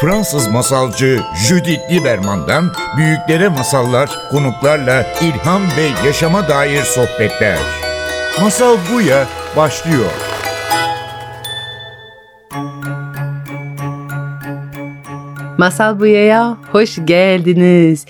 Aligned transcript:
Fransız 0.00 0.48
masalcı 0.48 1.20
Judith 1.48 1.92
Lieberman'dan 1.92 2.72
büyüklere 2.96 3.48
masallar, 3.48 4.10
konuklarla 4.30 5.06
ilham 5.22 5.62
ve 5.62 6.06
yaşama 6.06 6.48
dair 6.48 6.82
sohbetler. 6.82 7.58
Masal 8.40 8.76
Buya 8.92 9.26
başlıyor. 9.56 10.10
Masal 15.58 16.00
Buya'ya 16.00 16.56
hoş 16.72 16.98
geldiniz. 17.04 18.06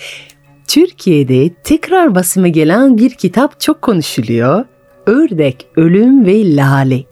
Türkiye'de 0.68 1.50
tekrar 1.64 2.14
basıma 2.14 2.48
gelen 2.48 2.98
bir 2.98 3.11
kitap 3.11 3.61
çok 3.61 3.82
konuşuluyor. 3.82 4.64
Ördek, 5.07 5.66
Ölüm 5.77 6.27
ve 6.27 6.57
Lale. 6.57 7.04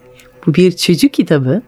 Bu 0.46 0.54
bir 0.54 0.76
çocuk 0.76 1.12
kitabı. 1.12 1.62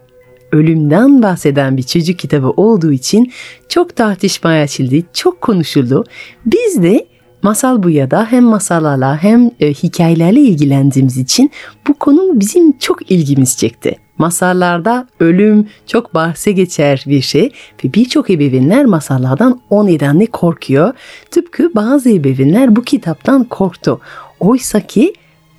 Ölümden 0.52 1.22
bahseden 1.22 1.76
bir 1.76 1.82
çocuk 1.82 2.18
kitabı 2.18 2.50
olduğu 2.50 2.92
için 2.92 3.32
çok 3.68 3.96
tartışmaya 3.96 4.62
açıldı, 4.62 4.96
çok 5.12 5.40
konuşuldu. 5.40 6.04
Biz 6.46 6.82
de 6.82 7.06
Masal 7.42 7.82
Buya'da 7.82 8.26
hem 8.30 8.44
masallarla 8.44 9.22
hem 9.22 9.50
e, 9.60 9.72
hikayelerle 9.72 10.40
ilgilendiğimiz 10.40 11.16
için 11.16 11.50
bu 11.88 11.94
konu 11.94 12.40
bizim 12.40 12.78
çok 12.78 13.10
ilgimiz 13.10 13.56
çekti. 13.56 13.96
Masallarda 14.18 15.08
ölüm 15.20 15.68
çok 15.86 16.14
bahse 16.14 16.52
geçer 16.52 17.04
bir 17.06 17.20
şey 17.20 17.52
ve 17.84 17.94
birçok 17.94 18.30
ebeveynler 18.30 18.84
masallardan 18.84 19.60
o 19.70 19.86
nedenle 19.86 20.26
korkuyor. 20.26 20.94
Tıpkı 21.30 21.74
bazı 21.74 22.10
ebeveynler 22.10 22.76
bu 22.76 22.82
kitaptan 22.82 23.44
korktu. 23.44 24.00
Oysa 24.40 24.80
ki 24.80 25.14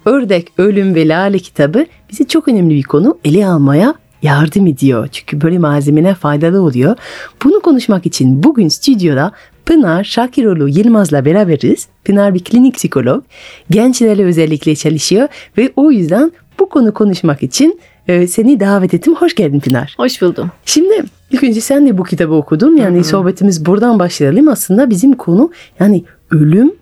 Ördek, 0.06 0.48
Ölüm 0.58 0.96
ve 0.96 1.08
Lale 1.08 1.40
kitabı 1.40 1.86
bize 2.12 2.24
çok 2.24 2.48
önemli 2.48 2.76
bir 2.76 2.84
konu 2.84 3.18
ele 3.26 3.48
almaya 3.48 3.96
yardım 4.22 4.68
ediyor. 4.68 5.08
Çünkü 5.12 5.42
böyle 5.42 5.58
malzemeler 5.58 6.16
faydalı 6.16 6.62
oluyor. 6.62 6.96
Bunu 7.44 7.60
konuşmak 7.62 8.06
için 8.06 8.44
bugün 8.44 8.68
stüdyoda 8.68 9.32
Pınar 9.66 10.04
Şakiroğlu 10.04 10.68
Yılmaz'la 10.68 11.26
beraberiz. 11.26 11.88
Pınar 12.06 12.34
bir 12.34 12.44
klinik 12.44 12.76
psikolog. 12.76 13.24
Gençlerle 13.70 14.24
özellikle 14.24 14.76
çalışıyor 14.76 15.28
ve 15.58 15.72
o 15.76 15.92
yüzden 15.92 16.32
bu 16.60 16.70
konu 16.70 16.94
konuşmak 16.94 17.44
için 17.44 17.80
e, 18.08 18.28
seni 18.28 18.60
davet 18.60 18.94
ettim. 18.94 19.16
Hoş 19.16 19.36
geldin 19.36 19.60
Pınar. 19.60 19.94
Hoş 19.98 20.22
buldum. 20.22 20.52
Şimdi 20.66 21.04
ilk 21.32 21.44
önce 21.44 21.62
sen 21.62 21.88
de 21.88 21.98
bu 21.98 22.04
kitabı 22.04 22.34
okudun. 22.34 22.76
Yani 22.76 22.96
Hı-hı. 22.96 23.04
sohbetimiz 23.04 23.66
buradan 23.66 24.00
başlayalım. 24.00 24.48
Aslında 24.48 24.90
bizim 24.90 25.14
konu 25.14 25.52
yani 25.80 26.04
ölüm 26.32 26.81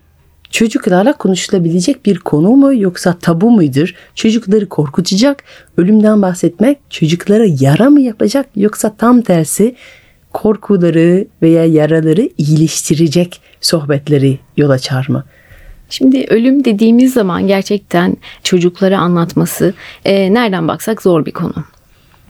çocuklarla 0.50 1.12
konuşulabilecek 1.12 2.06
bir 2.06 2.18
konu 2.18 2.48
mu 2.48 2.74
yoksa 2.74 3.18
tabu 3.18 3.50
mudur? 3.50 3.94
Çocukları 4.14 4.68
korkutacak, 4.68 5.44
ölümden 5.76 6.22
bahsetmek 6.22 6.78
çocuklara 6.90 7.44
yara 7.60 7.90
mı 7.90 8.00
yapacak 8.00 8.46
yoksa 8.56 8.94
tam 8.96 9.20
tersi 9.20 9.74
korkuları 10.32 11.26
veya 11.42 11.64
yaraları 11.64 12.28
iyileştirecek 12.38 13.40
sohbetleri 13.60 14.38
yol 14.56 14.70
açar 14.70 15.06
mı? 15.08 15.24
Şimdi 15.90 16.26
ölüm 16.30 16.64
dediğimiz 16.64 17.12
zaman 17.12 17.46
gerçekten 17.46 18.16
çocuklara 18.42 18.98
anlatması 18.98 19.74
e, 20.04 20.34
nereden 20.34 20.68
baksak 20.68 21.02
zor 21.02 21.26
bir 21.26 21.32
konu. 21.32 21.54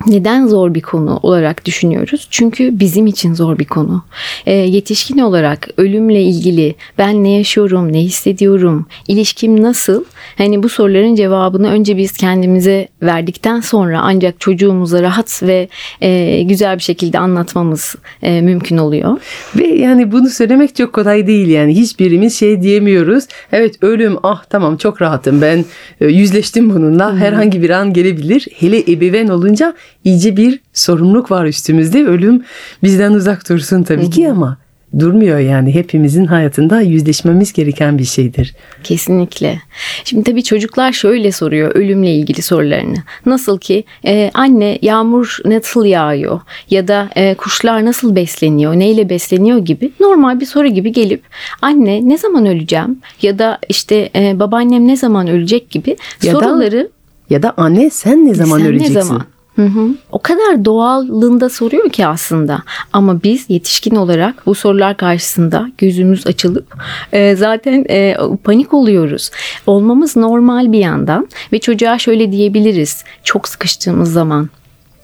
Neden 0.06 0.46
zor 0.46 0.74
bir 0.74 0.80
konu 0.80 1.18
olarak 1.22 1.64
düşünüyoruz? 1.64 2.26
Çünkü 2.30 2.80
bizim 2.80 3.06
için 3.06 3.34
zor 3.34 3.58
bir 3.58 3.64
konu. 3.64 4.04
E, 4.46 4.52
yetişkin 4.52 5.18
olarak 5.18 5.68
ölümle 5.76 6.22
ilgili 6.22 6.74
ben 6.98 7.24
ne 7.24 7.30
yaşıyorum, 7.30 7.92
ne 7.92 8.00
hissediyorum, 8.00 8.86
ilişkim 9.08 9.62
nasıl? 9.62 10.04
Hani 10.38 10.62
bu 10.62 10.68
soruların 10.68 11.14
cevabını 11.14 11.70
önce 11.70 11.96
biz 11.96 12.12
kendimize 12.12 12.88
verdikten 13.02 13.60
sonra 13.60 14.00
ancak 14.02 14.40
çocuğumuza 14.40 15.02
rahat 15.02 15.42
ve 15.42 15.68
e, 16.00 16.42
güzel 16.42 16.76
bir 16.76 16.82
şekilde 16.82 17.18
anlatmamız 17.18 17.94
e, 18.22 18.40
mümkün 18.40 18.76
oluyor. 18.76 19.20
Ve 19.56 19.66
yani 19.66 20.12
bunu 20.12 20.28
söylemek 20.28 20.76
çok 20.76 20.92
kolay 20.92 21.26
değil 21.26 21.48
yani 21.48 21.76
hiçbirimiz 21.76 22.38
şey 22.38 22.62
diyemiyoruz. 22.62 23.24
Evet 23.52 23.82
ölüm 23.82 24.16
ah 24.22 24.44
tamam 24.50 24.76
çok 24.76 25.02
rahatım 25.02 25.42
ben 25.42 25.64
e, 26.00 26.06
yüzleştim 26.06 26.70
bununla 26.70 27.16
herhangi 27.16 27.62
bir 27.62 27.70
an 27.70 27.92
gelebilir. 27.92 28.46
Hele 28.58 28.92
ebeveyn 28.92 29.28
olunca 29.28 29.74
iyice 30.04 30.36
bir 30.36 30.60
sorumluluk 30.72 31.30
var 31.30 31.46
üstümüzde. 31.46 32.04
Ölüm 32.04 32.44
bizden 32.82 33.12
uzak 33.12 33.48
dursun 33.48 33.82
tabii 33.82 34.10
ki 34.10 34.30
ama 34.30 34.58
durmuyor 34.98 35.38
yani 35.38 35.74
hepimizin 35.74 36.24
hayatında 36.24 36.80
yüzleşmemiz 36.80 37.52
gereken 37.52 37.98
bir 37.98 38.04
şeydir. 38.04 38.54
Kesinlikle. 38.84 39.60
Şimdi 40.04 40.24
tabii 40.24 40.44
çocuklar 40.44 40.92
şöyle 40.92 41.32
soruyor 41.32 41.74
ölümle 41.74 42.14
ilgili 42.14 42.42
sorularını. 42.42 42.96
Nasıl 43.26 43.58
ki 43.58 43.84
e, 44.06 44.30
anne 44.34 44.78
yağmur 44.82 45.38
nasıl 45.44 45.84
yağıyor 45.84 46.40
ya 46.70 46.88
da 46.88 47.10
e, 47.16 47.34
kuşlar 47.34 47.84
nasıl 47.84 48.16
besleniyor, 48.16 48.74
neyle 48.74 49.08
besleniyor 49.08 49.58
gibi 49.58 49.92
normal 50.00 50.40
bir 50.40 50.46
soru 50.46 50.68
gibi 50.68 50.92
gelip 50.92 51.22
anne 51.62 52.08
ne 52.08 52.18
zaman 52.18 52.46
öleceğim 52.46 53.00
ya 53.22 53.38
da 53.38 53.58
işte 53.68 54.10
e, 54.16 54.38
babaannem 54.38 54.88
ne 54.88 54.96
zaman 54.96 55.28
ölecek 55.28 55.70
gibi 55.70 55.96
ya 56.22 56.32
soruları 56.32 56.84
da, 56.84 56.88
ya 57.30 57.42
da 57.42 57.54
anne 57.56 57.90
sen 57.90 58.26
ne 58.26 58.34
zaman 58.34 58.58
sen 58.58 58.66
öleceksin? 58.66 58.94
Ne 58.94 59.02
zaman? 59.02 59.24
Hı 59.60 59.66
hı. 59.66 59.94
O 60.12 60.18
kadar 60.18 60.64
doğallığında 60.64 61.48
soruyor 61.48 61.90
ki 61.90 62.06
aslında. 62.06 62.62
Ama 62.92 63.22
biz 63.22 63.44
yetişkin 63.48 63.96
olarak 63.96 64.46
bu 64.46 64.54
sorular 64.54 64.96
karşısında 64.96 65.70
gözümüz 65.78 66.26
açılıp 66.26 66.74
e, 67.12 67.36
zaten 67.36 67.84
e, 67.90 68.16
panik 68.44 68.74
oluyoruz. 68.74 69.30
Olmamız 69.66 70.16
normal 70.16 70.72
bir 70.72 70.78
yandan 70.78 71.28
ve 71.52 71.58
çocuğa 71.58 71.98
şöyle 71.98 72.32
diyebiliriz. 72.32 73.04
Çok 73.24 73.48
sıkıştığımız 73.48 74.12
zaman 74.12 74.48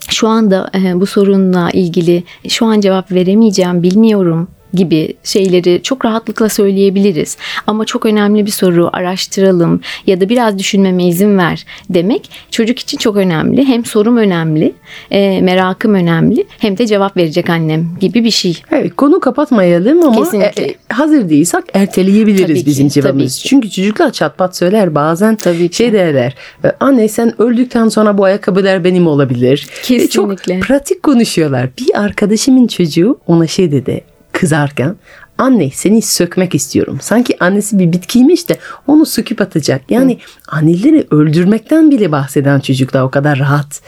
şu 0.09 0.28
anda 0.28 0.71
e, 0.75 1.00
bu 1.00 1.06
sorunla 1.06 1.71
ilgili 1.71 2.25
şu 2.49 2.66
an 2.66 2.81
cevap 2.81 3.12
veremeyeceğim, 3.12 3.83
bilmiyorum 3.83 4.49
gibi 4.76 5.14
şeyleri 5.25 5.81
çok 5.82 6.04
rahatlıkla 6.04 6.48
söyleyebiliriz. 6.48 7.37
Ama 7.66 7.84
çok 7.84 8.06
önemli 8.06 8.47
bir 8.47 8.50
soru 8.50 8.91
araştıralım 8.92 9.81
ya 10.06 10.20
da 10.20 10.28
biraz 10.28 10.59
düşünmeme 10.59 11.06
izin 11.06 11.38
ver 11.38 11.66
demek 11.91 12.31
çocuk 12.50 12.78
için 12.78 12.98
çok 12.98 13.16
önemli. 13.16 13.65
Hem 13.65 13.84
sorum 13.84 14.16
önemli, 14.16 14.72
e, 15.10 15.41
merakım 15.41 15.94
önemli 15.94 16.44
hem 16.59 16.78
de 16.78 16.86
cevap 16.86 17.16
verecek 17.16 17.50
annem 17.50 17.86
gibi 18.00 18.25
bir 18.25 18.31
şey. 18.31 18.62
Evet 18.72 18.97
konu 18.97 19.20
kapatmayalım 19.20 20.03
ama 20.03 20.26
e, 20.36 20.62
e, 20.62 20.75
hazır 20.88 21.28
değilsek 21.28 21.65
erteleyebiliriz 21.75 22.47
tabii 22.47 22.66
bizim 22.66 22.88
ki, 22.88 22.94
cevabımız. 22.94 23.44
Çünkü 23.44 23.70
çocuklar 23.70 24.12
çatpat 24.12 24.56
söyler 24.56 24.94
bazen 24.94 25.36
tabii 25.36 25.69
ki. 25.69 25.76
şey 25.76 25.92
derler. 25.92 26.34
Anne 26.81 27.09
sen 27.09 27.42
öldükten 27.42 27.88
sonra 27.88 28.19
bu 28.19 28.25
ayakkabılar 28.25 28.84
benim 28.84 29.06
olabilir. 29.06 29.66
Kesinlikle. 29.82 30.54
E, 30.54 30.60
çok 30.60 30.69
pratik 30.69 31.03
konuşuyorlar. 31.03 31.69
Bir 31.78 32.00
arkadaşımın 32.00 32.66
çocuğu 32.66 33.19
ona 33.26 33.47
şey 33.47 33.72
dedi 33.72 34.16
kızarken 34.36 34.97
anne 35.38 35.70
seni 35.70 36.02
sökmek 36.02 36.54
istiyorum. 36.54 36.98
Sanki 37.00 37.36
annesi 37.41 37.78
bir 37.78 37.92
bitkiymiş 37.92 38.48
de 38.48 38.56
onu 38.86 39.06
söküp 39.06 39.41
atacak. 39.41 39.91
Yani 39.91 40.12
Hı. 40.12 40.56
anneleri 40.56 41.06
öldürmekten 41.10 41.91
bile 41.91 42.12
bahseden 42.12 42.60
çocuklar 42.60 43.02
o 43.02 43.10
kadar 43.10 43.38
rahat 43.38 43.80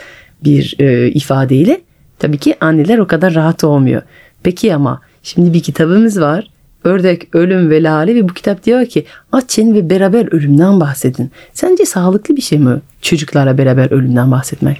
bir 0.44 0.76
e, 0.78 1.08
ifadeyle 1.08 1.80
tabii 2.18 2.38
ki 2.38 2.56
anneler 2.60 2.98
o 2.98 3.06
kadar 3.06 3.34
rahat 3.34 3.64
olmuyor. 3.64 4.02
Peki 4.42 4.74
ama 4.74 5.00
şimdi 5.22 5.52
bir 5.52 5.62
kitabımız 5.62 6.20
var. 6.20 6.50
Ördek, 6.84 7.34
Ölüm 7.34 7.70
ve 7.70 7.82
Lale 7.82 8.14
ve 8.14 8.28
bu 8.28 8.34
kitap 8.34 8.64
diyor 8.64 8.86
ki 8.86 9.04
açın 9.32 9.74
ve 9.74 9.90
beraber 9.90 10.32
ölümden 10.32 10.80
bahsedin. 10.80 11.30
Sence 11.52 11.84
sağlıklı 11.84 12.36
bir 12.36 12.42
şey 12.42 12.58
mi 12.58 12.80
çocuklarla 13.02 13.58
beraber 13.58 13.90
ölümden 13.90 14.30
bahsetmek? 14.30 14.78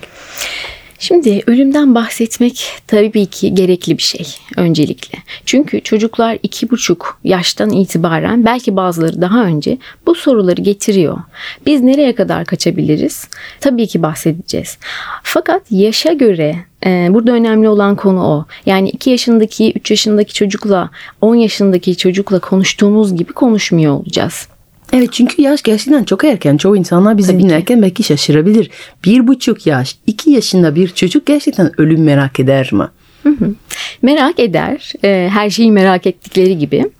Şimdi 0.98 1.42
ölümden 1.46 1.94
bahsetmek 1.94 2.70
tabii 2.86 3.26
ki 3.26 3.54
gerekli 3.54 3.98
bir 3.98 4.02
şey 4.02 4.26
öncelikle. 4.56 5.18
Çünkü 5.46 5.80
çocuklar 5.80 6.38
iki 6.42 6.70
buçuk 6.70 7.20
yaştan 7.24 7.70
itibaren 7.70 8.44
belki 8.44 8.76
bazıları 8.76 9.20
daha 9.20 9.44
önce 9.44 9.78
bu 10.06 10.14
soruları 10.14 10.62
getiriyor. 10.62 11.18
Biz 11.66 11.80
nereye 11.80 12.14
kadar 12.14 12.44
kaçabiliriz? 12.44 13.28
Tabii 13.60 13.86
ki 13.86 14.02
bahsedeceğiz. 14.02 14.78
Fakat 15.22 15.62
yaşa 15.70 16.12
göre 16.12 16.56
e, 16.86 17.08
Burada 17.10 17.32
önemli 17.32 17.68
olan 17.68 17.96
konu 17.96 18.24
o. 18.24 18.44
Yani 18.66 18.88
2 18.88 19.10
yaşındaki, 19.10 19.72
3 19.72 19.90
yaşındaki 19.90 20.34
çocukla 20.34 20.90
10 21.20 21.34
yaşındaki 21.34 21.96
çocukla 21.96 22.38
konuştuğumuz 22.38 23.16
gibi 23.16 23.32
konuşmuyor 23.32 23.94
olacağız. 23.94 24.48
Evet 24.92 25.12
çünkü 25.12 25.42
yaş 25.42 25.62
gerçekten 25.62 26.04
çok 26.04 26.24
erken. 26.24 26.56
Çoğu 26.56 26.76
insanlar 26.76 27.18
bizi 27.18 27.32
Tabii 27.32 27.42
dinlerken 27.42 27.76
ki. 27.76 27.82
belki 27.82 28.02
şaşırabilir. 28.02 28.70
Bir 29.04 29.26
buçuk 29.26 29.66
yaş, 29.66 29.96
iki 30.06 30.30
yaşında 30.30 30.74
bir 30.74 30.88
çocuk 30.88 31.26
gerçekten 31.26 31.80
ölüm 31.80 32.04
merak 32.04 32.40
eder 32.40 32.70
mi? 32.72 32.84
Hı 33.22 33.28
hı. 33.28 33.54
Merak 34.02 34.40
eder. 34.40 34.92
E, 35.04 35.28
her 35.32 35.50
şeyi 35.50 35.72
merak 35.72 36.06
ettikleri 36.06 36.58
gibi. 36.58 36.90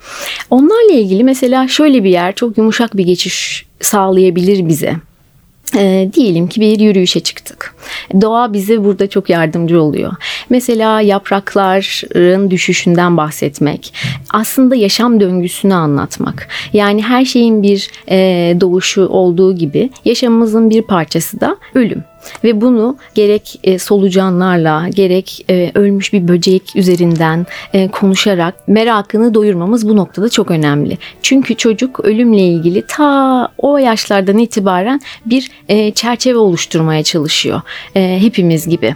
Onlarla 0.51 0.93
ilgili 0.93 1.25
mesela 1.25 1.69
şöyle 1.69 2.05
bir 2.05 2.11
yer 2.11 2.35
çok 2.35 2.59
yumuşak 2.59 2.97
bir 2.97 3.05
geçiş 3.05 3.67
sağlayabilir 3.81 4.69
bize. 4.69 4.97
E, 5.77 6.11
diyelim 6.13 6.49
ki 6.49 6.61
bir 6.61 6.81
yürüyüşe 6.81 7.21
çıktık. 7.21 7.75
Doğa 8.21 8.53
bize 8.53 8.85
burada 8.85 9.09
çok 9.09 9.31
yardımcı 9.31 9.83
oluyor. 9.83 10.13
Mesela 10.51 11.01
yaprakların 11.01 12.51
düşüşünden 12.51 13.17
bahsetmek, 13.17 13.95
aslında 14.31 14.75
yaşam 14.75 15.21
döngüsünü 15.21 15.75
anlatmak. 15.75 16.49
Yani 16.73 17.03
her 17.03 17.25
şeyin 17.25 17.63
bir 17.63 17.91
e, 18.11 18.17
doğuşu 18.61 19.09
olduğu 19.09 19.57
gibi 19.57 19.91
yaşamımızın 20.05 20.71
bir 20.71 20.83
parçası 20.83 21.41
da 21.41 21.57
ölüm. 21.75 22.05
Ve 22.45 22.61
bunu 22.61 22.97
gerek 23.15 23.61
e, 23.65 23.79
solucanlarla 23.79 24.89
gerek 24.89 25.45
e, 25.51 25.73
ölmüş 25.75 26.13
bir 26.13 26.29
böcek 26.29 26.77
üzerinden 26.77 27.47
e, 27.73 27.89
konuşarak 27.89 28.69
merakını 28.69 29.35
doyurmamız 29.35 29.89
bu 29.89 29.97
noktada 29.97 30.29
çok 30.29 30.51
önemli. 30.51 30.99
Çünkü 31.23 31.55
çocuk 31.55 32.01
ölümle 32.01 32.43
ilgili 32.43 32.83
ta 32.89 33.49
o 33.59 33.79
yaşlardan 33.79 34.39
itibaren 34.39 35.01
bir 35.27 35.51
e, 35.69 35.91
çerçeve 35.91 36.39
oluşturmaya 36.39 37.03
çalışıyor. 37.03 37.61
E, 37.97 38.19
hepimiz 38.21 38.69
gibi. 38.69 38.95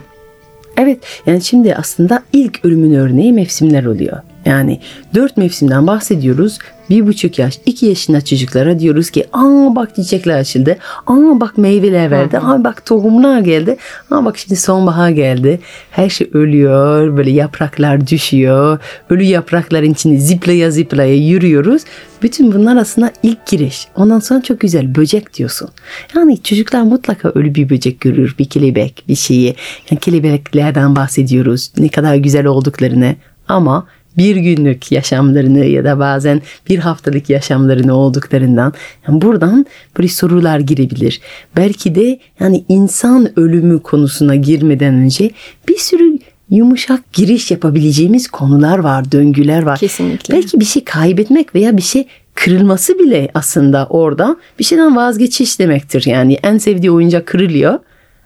Evet 0.77 0.99
yani 1.27 1.43
şimdi 1.43 1.75
aslında 1.75 2.23
ilk 2.33 2.65
ölümün 2.65 2.95
örneği 2.95 3.33
mevsimler 3.33 3.85
oluyor. 3.85 4.19
Yani 4.45 4.81
dört 5.15 5.37
mevsimden 5.37 5.87
bahsediyoruz. 5.87 6.59
Bir 6.91 7.07
buçuk 7.07 7.39
yaş, 7.39 7.59
iki 7.67 7.87
yaşında 7.87 8.25
çocuklara 8.25 8.79
diyoruz 8.79 9.11
ki 9.11 9.27
aa 9.33 9.77
bak 9.77 9.97
çiçekler 9.97 10.39
açıldı. 10.39 10.77
Aa 11.07 11.41
bak 11.41 11.59
meyveler 11.59 12.11
verdi. 12.11 12.39
Aa 12.39 12.65
bak 12.65 12.87
tohumlar 12.87 13.41
geldi. 13.41 13.77
Aa 14.11 14.25
bak 14.25 14.39
şimdi 14.39 14.57
sonbahar 14.57 15.11
geldi. 15.11 15.61
Her 15.91 16.09
şey 16.09 16.31
ölüyor. 16.33 17.17
Böyle 17.17 17.31
yapraklar 17.31 18.07
düşüyor. 18.07 18.79
Ölü 19.11 19.23
yaprakların 19.23 19.91
içinde 19.91 20.17
ziplaya 20.17 20.71
ziplaya 20.71 21.15
yürüyoruz. 21.15 21.83
Bütün 22.23 22.53
bunlar 22.53 22.77
aslında 22.77 23.13
ilk 23.23 23.47
giriş. 23.47 23.87
Ondan 23.97 24.21
sonra 24.21 24.43
çok 24.43 24.61
güzel 24.61 24.95
böcek 24.95 25.35
diyorsun. 25.35 25.69
Yani 26.17 26.43
çocuklar 26.43 26.83
mutlaka 26.83 27.29
ölü 27.29 27.55
bir 27.55 27.71
böcek 27.71 28.01
görür. 28.01 28.35
Bir 28.39 28.45
kelebek, 28.45 29.05
bir 29.09 29.15
şeyi. 29.15 29.55
Yani 29.91 30.01
kelebeklerden 30.01 30.97
bahsediyoruz. 30.97 31.73
Ne 31.79 31.89
kadar 31.89 32.15
güzel 32.15 32.47
olduklarını. 32.47 33.17
Ama 33.49 33.87
bir 34.17 34.37
günlük 34.37 34.93
yaşamlarını 34.93 35.65
ya 35.65 35.85
da 35.85 35.99
bazen 35.99 36.43
bir 36.69 36.79
haftalık 36.79 37.31
yaşamlarını 37.31 37.95
olduklarından 37.95 38.73
yani 39.09 39.23
buradan 39.23 39.67
böyle 39.99 40.09
sorular 40.09 40.61
girebilir. 40.61 41.21
Belki 41.57 41.95
de 41.95 42.19
yani 42.41 42.65
insan 42.69 43.39
ölümü 43.39 43.83
konusuna 43.83 44.35
girmeden 44.35 44.95
önce 44.95 45.31
bir 45.69 45.77
sürü 45.77 46.19
yumuşak 46.51 47.13
giriş 47.13 47.51
yapabileceğimiz 47.51 48.29
konular 48.29 48.79
var, 48.79 49.13
döngüler 49.13 49.63
var. 49.63 49.79
Kesinlikle. 49.79 50.35
Belki 50.35 50.61
bir 50.61 50.65
şey 50.65 50.85
kaybetmek 50.85 51.55
veya 51.55 51.77
bir 51.77 51.83
şey 51.83 52.07
kırılması 52.35 52.99
bile 52.99 53.29
aslında 53.35 53.87
orada 53.91 54.37
bir 54.59 54.65
şeyden 54.65 54.97
vazgeçiş 54.97 55.59
demektir. 55.59 56.07
Yani 56.07 56.39
en 56.43 56.59
sevdiği 56.59 56.91
oyuncak 56.91 57.27
kırılıyor. 57.27 57.79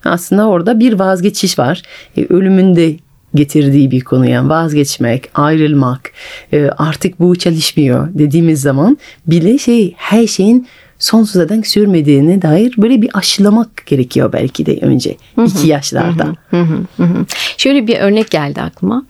Aslında 0.05 0.49
orada 0.49 0.81
bir 0.81 0.93
vazgeçiş 0.93 1.59
var. 1.59 1.83
E, 2.17 2.27
ölümün 2.29 2.77
de 2.77 2.97
getirdiği 3.37 3.91
bir 3.91 4.01
konu 4.01 4.29
yani 4.29 4.49
vazgeçmek, 4.49 5.31
ayrılmak, 5.35 6.13
e, 6.53 6.65
artık 6.79 7.21
bu 7.21 7.37
çalışmıyor 7.37 8.09
dediğimiz 8.15 8.61
zaman 8.61 8.99
bile 9.27 9.59
şey 9.59 9.95
her 9.97 10.27
şeyin 10.27 10.67
sonsuza 10.99 11.49
dek 11.49 11.67
sürmediğine 11.67 12.43
dair 12.43 12.75
böyle 12.79 13.03
bir 13.03 13.11
aşılamak 13.15 13.87
gerekiyor 13.87 14.33
belki 14.33 14.67
de 14.67 14.79
önce 14.83 15.17
iki 15.47 15.69
yaşlarda. 15.69 16.35
Hı 16.51 16.61
hı, 16.61 16.79
hı 16.97 17.03
hı. 17.03 17.27
Şöyle 17.57 17.87
bir 17.87 17.99
örnek 17.99 18.31
geldi 18.31 18.63
aklıma. 18.63 19.07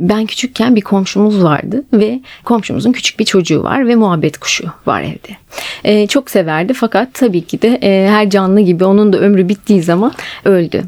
Ben 0.00 0.26
küçükken 0.26 0.76
bir 0.76 0.80
komşumuz 0.80 1.44
vardı 1.44 1.84
ve 1.92 2.20
komşumuzun 2.44 2.92
küçük 2.92 3.18
bir 3.18 3.24
çocuğu 3.24 3.62
var 3.62 3.88
ve 3.88 3.94
muhabbet 3.94 4.38
kuşu 4.38 4.64
var 4.86 5.02
evde. 5.02 5.36
Ee, 5.84 6.06
çok 6.06 6.30
severdi 6.30 6.72
fakat 6.72 7.14
tabii 7.14 7.42
ki 7.42 7.62
de 7.62 7.78
e, 7.82 8.08
her 8.08 8.30
canlı 8.30 8.60
gibi 8.60 8.84
onun 8.84 9.12
da 9.12 9.18
ömrü 9.18 9.48
bittiği 9.48 9.82
zaman 9.82 10.12
öldü. 10.44 10.82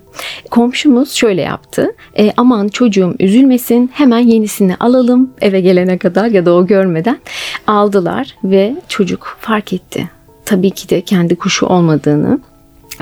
Komşumuz 0.50 1.12
şöyle 1.12 1.42
yaptı. 1.42 1.94
E, 2.18 2.32
aman 2.36 2.68
çocuğum 2.68 3.14
üzülmesin 3.20 3.90
hemen 3.94 4.18
yenisini 4.18 4.76
alalım 4.76 5.30
eve 5.40 5.60
gelene 5.60 5.98
kadar 5.98 6.26
ya 6.26 6.46
da 6.46 6.54
o 6.54 6.66
görmeden 6.66 7.18
aldılar 7.66 8.34
ve 8.44 8.76
çocuk 8.88 9.36
fark 9.40 9.72
etti. 9.72 10.15
Tabii 10.46 10.70
ki 10.70 10.88
de 10.88 11.00
kendi 11.00 11.36
kuşu 11.36 11.66
olmadığını 11.66 12.40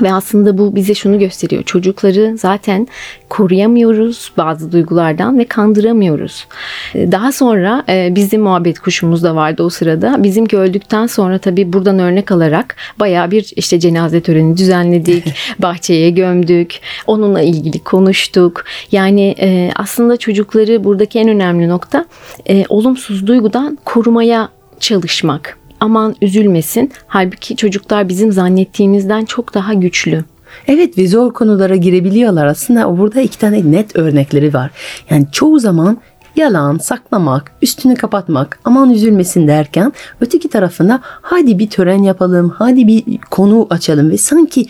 ve 0.01 0.13
aslında 0.13 0.57
bu 0.57 0.75
bize 0.75 0.93
şunu 0.93 1.19
gösteriyor. 1.19 1.63
Çocukları 1.63 2.37
zaten 2.37 2.87
koruyamıyoruz 3.29 4.31
bazı 4.37 4.71
duygulardan 4.71 5.39
ve 5.39 5.45
kandıramıyoruz. 5.45 6.47
Daha 6.95 7.31
sonra 7.31 7.83
e, 7.89 8.15
bizim 8.15 8.41
muhabbet 8.41 8.79
kuşumuz 8.79 9.23
da 9.23 9.35
vardı 9.35 9.63
o 9.63 9.69
sırada. 9.69 10.23
Bizimki 10.23 10.57
öldükten 10.57 11.07
sonra 11.07 11.37
tabii 11.37 11.73
buradan 11.73 11.99
örnek 11.99 12.31
alarak 12.31 12.75
baya 12.99 13.31
bir 13.31 13.53
işte 13.55 13.79
cenaze 13.79 14.21
töreni 14.21 14.57
düzenledik. 14.57 15.33
bahçeye 15.59 16.09
gömdük. 16.09 16.79
Onunla 17.07 17.41
ilgili 17.41 17.79
konuştuk. 17.79 18.65
Yani 18.91 19.35
e, 19.39 19.71
aslında 19.75 20.17
çocukları 20.17 20.83
buradaki 20.83 21.19
en 21.19 21.29
önemli 21.29 21.69
nokta 21.69 22.05
e, 22.49 22.63
olumsuz 22.69 23.27
duygudan 23.27 23.77
korumaya 23.85 24.49
çalışmak 24.79 25.57
aman 25.85 26.15
üzülmesin. 26.21 26.91
Halbuki 27.07 27.55
çocuklar 27.55 28.09
bizim 28.09 28.31
zannettiğimizden 28.31 29.25
çok 29.25 29.53
daha 29.53 29.73
güçlü. 29.73 30.23
Evet 30.67 30.97
ve 30.97 31.07
zor 31.07 31.33
konulara 31.33 31.75
girebiliyorlar. 31.75 32.45
Aslında 32.45 32.97
burada 32.97 33.21
iki 33.21 33.39
tane 33.39 33.71
net 33.71 33.95
örnekleri 33.95 34.53
var. 34.53 34.71
Yani 35.09 35.25
çoğu 35.31 35.59
zaman 35.59 35.97
yalan, 36.35 36.77
saklamak, 36.77 37.51
üstünü 37.61 37.95
kapatmak, 37.95 38.59
aman 38.63 38.89
üzülmesin 38.89 39.47
derken 39.47 39.93
öteki 40.21 40.49
tarafında 40.49 40.99
hadi 41.03 41.59
bir 41.59 41.69
tören 41.69 42.03
yapalım, 42.03 42.49
hadi 42.49 42.87
bir 42.87 43.03
konu 43.31 43.67
açalım 43.69 44.09
ve 44.09 44.17
sanki 44.17 44.65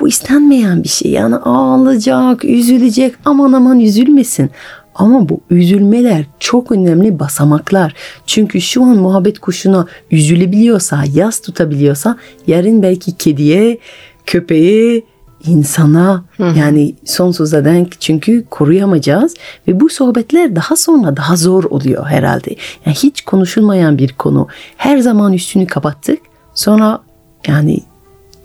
bu 0.00 0.08
istenmeyen 0.08 0.82
bir 0.82 0.88
şey. 0.88 1.10
Yani 1.10 1.36
ağlayacak, 1.36 2.44
üzülecek, 2.44 3.14
aman 3.24 3.52
aman 3.52 3.80
üzülmesin. 3.80 4.50
Ama 4.98 5.28
bu 5.28 5.40
üzülmeler 5.50 6.24
çok 6.40 6.72
önemli 6.72 7.18
basamaklar. 7.18 7.94
Çünkü 8.26 8.60
şu 8.60 8.84
an 8.84 8.96
muhabbet 8.96 9.38
kuşuna 9.38 9.86
üzülebiliyorsa, 10.10 11.04
yas 11.14 11.40
tutabiliyorsa 11.40 12.16
yarın 12.46 12.82
belki 12.82 13.16
kediye, 13.16 13.78
köpeğe, 14.26 15.02
insana 15.44 16.24
yani 16.38 16.94
sonsuza 17.04 17.64
denk 17.64 18.00
çünkü 18.00 18.44
koruyamayacağız 18.50 19.34
ve 19.68 19.80
bu 19.80 19.88
sohbetler 19.88 20.56
daha 20.56 20.76
sonra 20.76 21.16
daha 21.16 21.36
zor 21.36 21.64
oluyor 21.64 22.06
herhalde. 22.06 22.56
Yani 22.86 22.96
hiç 22.96 23.24
konuşulmayan 23.24 23.98
bir 23.98 24.12
konu. 24.12 24.48
Her 24.76 24.98
zaman 24.98 25.32
üstünü 25.32 25.66
kapattık. 25.66 26.18
Sonra 26.54 27.00
yani 27.46 27.80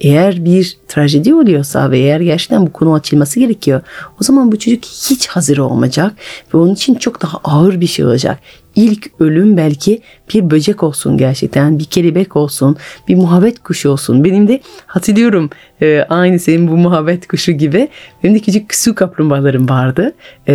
eğer 0.01 0.45
bir 0.45 0.77
trajedi 0.88 1.33
oluyorsa 1.33 1.92
ve 1.92 2.00
eğer 2.00 2.19
gerçekten 2.19 2.68
bu 2.68 2.71
konu 2.71 2.94
açılması 2.94 3.39
gerekiyor 3.39 3.81
o 4.21 4.24
zaman 4.24 4.51
bu 4.51 4.59
çocuk 4.59 4.86
hiç 4.86 5.27
hazır 5.27 5.57
olmayacak 5.57 6.13
ve 6.53 6.57
onun 6.57 6.74
için 6.74 6.95
çok 6.95 7.21
daha 7.21 7.38
ağır 7.44 7.81
bir 7.81 7.88
şey 7.88 8.06
olacak. 8.06 8.39
İlk 8.75 9.12
ölüm 9.19 9.57
belki 9.57 10.01
bir 10.33 10.51
böcek 10.51 10.83
olsun 10.83 11.18
gerçekten, 11.18 11.80
bir 11.80 11.83
kelebek 11.83 12.36
olsun, 12.36 12.77
bir 13.07 13.15
muhabbet 13.15 13.63
kuşu 13.63 13.89
olsun. 13.89 14.24
Benim 14.24 14.48
de 14.48 14.62
hatırlıyorum 14.86 15.50
e, 15.81 16.06
aynı 16.09 16.39
senin 16.39 16.68
bu 16.68 16.77
muhabbet 16.77 17.27
kuşu 17.27 17.51
gibi 17.51 17.89
benim 18.24 18.36
de 18.36 18.39
küçük 18.39 18.75
su 18.75 18.95
kaplumbağalarım 18.95 19.69
vardı. 19.69 20.13
E, 20.48 20.53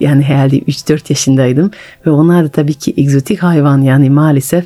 yani 0.00 0.22
herhalde 0.22 0.58
3-4 0.58 1.00
yaşındaydım 1.08 1.70
ve 2.06 2.10
onlar 2.10 2.44
da 2.44 2.48
tabii 2.48 2.74
ki 2.74 2.94
egzotik 2.96 3.42
hayvan 3.42 3.80
yani 3.80 4.10
maalesef 4.10 4.64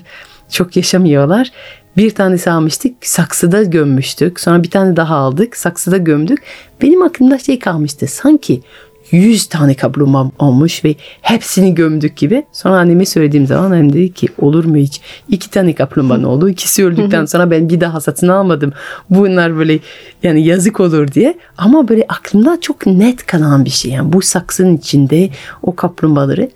çok 0.50 0.76
yaşamıyorlar. 0.76 1.50
Bir 1.97 2.11
tanesi 2.11 2.50
almıştık 2.50 2.95
saksıda 3.00 3.62
gömmüştük. 3.62 4.41
Sonra 4.41 4.62
bir 4.62 4.71
tane 4.71 4.97
daha 4.97 5.17
aldık 5.17 5.57
saksıda 5.57 5.97
gömdük. 5.97 6.43
Benim 6.83 7.03
aklımda 7.03 7.38
şey 7.38 7.59
kalmıştı 7.59 8.07
sanki 8.07 8.62
100 9.11 9.47
tane 9.47 9.75
kaplumbağa 9.75 10.31
olmuş 10.38 10.85
ve 10.85 10.95
hepsini 11.23 11.75
gömdük 11.75 12.17
gibi. 12.17 12.45
Sonra 12.53 12.76
anneme 12.76 13.07
söylediğim 13.07 13.47
zaman 13.47 13.65
annem 13.71 13.93
dedi 13.93 14.12
ki 14.12 14.29
olur 14.38 14.65
mu 14.65 14.76
hiç? 14.76 15.00
İki 15.29 15.50
tane 15.50 15.75
kaplumbağa 15.75 16.29
oldu. 16.29 16.49
İkisi 16.49 16.85
öldükten 16.85 17.25
sonra 17.26 17.50
ben 17.50 17.69
bir 17.69 17.81
daha 17.81 18.00
satın 18.00 18.29
almadım. 18.29 18.73
Bunlar 19.11 19.57
böyle 19.57 19.79
yani 20.23 20.45
yazık 20.45 20.81
olur 20.81 21.12
diye. 21.12 21.38
Ama 21.59 21.88
böyle 21.88 22.05
aklımda 22.09 22.61
çok 22.61 22.87
net 22.87 23.26
kalan 23.26 23.65
bir 23.65 23.71
şey. 23.71 23.93
Yani 23.93 24.12
bu 24.12 24.23
saksının 24.23 24.76
içinde 24.76 25.31
o 25.62 25.76
kaplumbağaları 25.76 26.50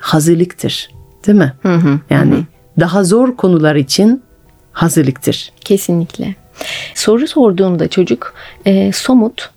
hazırlıktır. 0.00 0.88
Değil 1.26 1.38
mi? 1.38 1.52
yani 2.10 2.34
daha 2.80 3.04
zor 3.04 3.36
konular 3.36 3.76
için 3.76 4.22
hazırlıktır. 4.72 5.52
Kesinlikle. 5.60 6.34
Soru 6.94 7.28
sorduğunda 7.28 7.88
çocuk 7.88 8.34
e, 8.66 8.92
somut, 8.92 9.50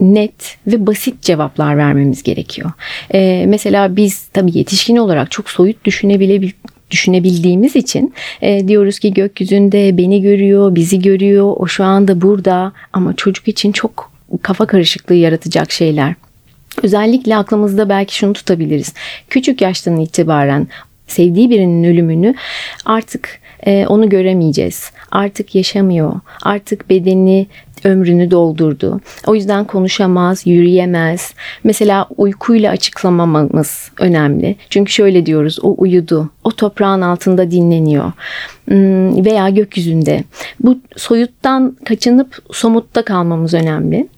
net 0.00 0.56
ve 0.66 0.86
basit 0.86 1.22
cevaplar 1.22 1.76
vermemiz 1.76 2.22
gerekiyor. 2.22 2.72
E, 3.14 3.44
mesela 3.48 3.96
biz 3.96 4.28
tabii 4.28 4.58
yetişkin 4.58 4.96
olarak 4.96 5.30
çok 5.30 5.50
soyut 5.50 5.84
düşünebilebil 5.84 6.50
düşünebildiğimiz 6.90 7.76
için 7.76 8.14
e, 8.42 8.68
diyoruz 8.68 8.98
ki 8.98 9.14
gökyüzünde 9.14 9.98
beni 9.98 10.22
görüyor, 10.22 10.74
bizi 10.74 10.98
görüyor, 11.02 11.54
o 11.56 11.66
şu 11.66 11.84
anda 11.84 12.20
burada 12.20 12.72
ama 12.92 13.16
çocuk 13.16 13.48
için 13.48 13.72
çok 13.72 14.12
kafa 14.42 14.66
karışıklığı 14.66 15.14
yaratacak 15.14 15.72
şeyler. 15.72 16.14
Özellikle 16.82 17.36
aklımızda 17.36 17.88
belki 17.88 18.16
şunu 18.16 18.32
tutabiliriz. 18.32 18.94
Küçük 19.30 19.60
yaştan 19.60 20.00
itibaren 20.00 20.68
sevdiği 21.06 21.50
birinin 21.50 21.84
ölümünü 21.84 22.34
artık 22.84 23.40
e, 23.66 23.86
onu 23.86 24.08
göremeyeceğiz. 24.08 24.90
Artık 25.10 25.54
yaşamıyor. 25.54 26.12
Artık 26.42 26.90
bedeni 26.90 27.46
ömrünü 27.84 28.30
doldurdu. 28.30 29.00
O 29.26 29.34
yüzden 29.34 29.64
konuşamaz, 29.64 30.46
yürüyemez. 30.46 31.34
Mesela 31.64 32.06
uykuyla 32.16 32.70
açıklamamamız 32.70 33.90
önemli. 33.98 34.56
Çünkü 34.70 34.92
şöyle 34.92 35.26
diyoruz, 35.26 35.58
o 35.62 35.74
uyudu. 35.78 36.30
O 36.44 36.50
toprağın 36.50 37.00
altında 37.00 37.50
dinleniyor. 37.50 38.12
Hmm, 38.68 39.24
veya 39.24 39.48
gökyüzünde. 39.48 40.24
Bu 40.60 40.78
soyuttan 40.96 41.76
kaçınıp 41.84 42.38
somutta 42.52 43.04
kalmamız 43.04 43.54
önemli. 43.54 44.08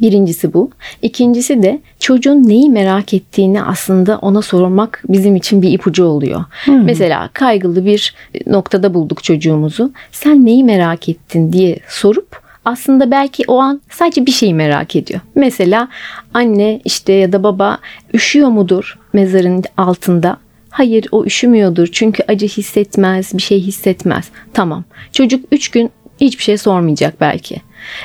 Birincisi 0.00 0.54
bu. 0.54 0.70
İkincisi 1.02 1.62
de 1.62 1.80
çocuğun 1.98 2.48
neyi 2.48 2.70
merak 2.70 3.14
ettiğini 3.14 3.62
aslında 3.62 4.18
ona 4.18 4.42
sormak 4.42 5.02
bizim 5.08 5.36
için 5.36 5.62
bir 5.62 5.70
ipucu 5.70 6.04
oluyor. 6.04 6.44
Mesela 6.66 7.30
kaygılı 7.32 7.86
bir 7.86 8.14
noktada 8.46 8.94
bulduk 8.94 9.24
çocuğumuzu. 9.24 9.92
Sen 10.12 10.44
neyi 10.44 10.64
merak 10.64 11.08
ettin 11.08 11.52
diye 11.52 11.78
sorup 11.88 12.44
aslında 12.64 13.10
belki 13.10 13.44
o 13.48 13.58
an 13.58 13.80
sadece 13.90 14.26
bir 14.26 14.32
şeyi 14.32 14.54
merak 14.54 14.96
ediyor. 14.96 15.20
Mesela 15.34 15.88
anne 16.34 16.80
işte 16.84 17.12
ya 17.12 17.32
da 17.32 17.42
baba 17.42 17.78
üşüyor 18.14 18.48
mudur 18.48 18.98
mezarın 19.12 19.64
altında? 19.76 20.36
Hayır 20.70 21.06
o 21.12 21.24
üşümüyordur 21.24 21.86
çünkü 21.92 22.22
acı 22.28 22.46
hissetmez, 22.46 23.34
bir 23.34 23.42
şey 23.42 23.60
hissetmez. 23.60 24.28
Tamam. 24.52 24.84
Çocuk 25.12 25.44
3 25.52 25.68
gün 25.68 25.90
hiçbir 26.20 26.42
şey 26.42 26.58
sormayacak 26.58 27.20
belki. 27.20 27.56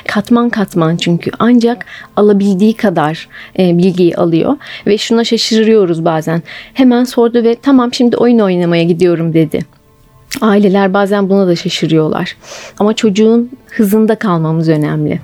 Katman 0.08 0.50
katman 0.50 0.96
çünkü 0.96 1.30
ancak 1.38 1.86
alabildiği 2.16 2.74
kadar 2.74 3.28
e, 3.58 3.78
bilgiyi 3.78 4.16
alıyor 4.16 4.56
ve 4.86 4.98
şuna 4.98 5.24
şaşırıyoruz 5.24 6.04
bazen. 6.04 6.42
Hemen 6.74 7.04
sordu 7.04 7.44
ve 7.44 7.56
tamam 7.62 7.94
şimdi 7.94 8.16
oyun 8.16 8.38
oynamaya 8.38 8.82
gidiyorum 8.82 9.34
dedi. 9.34 9.60
Aileler 10.40 10.94
bazen 10.94 11.28
buna 11.28 11.46
da 11.46 11.56
şaşırıyorlar. 11.56 12.36
Ama 12.78 12.92
çocuğun 12.96 13.50
hızında 13.66 14.14
kalmamız 14.14 14.68
önemli. 14.68 15.20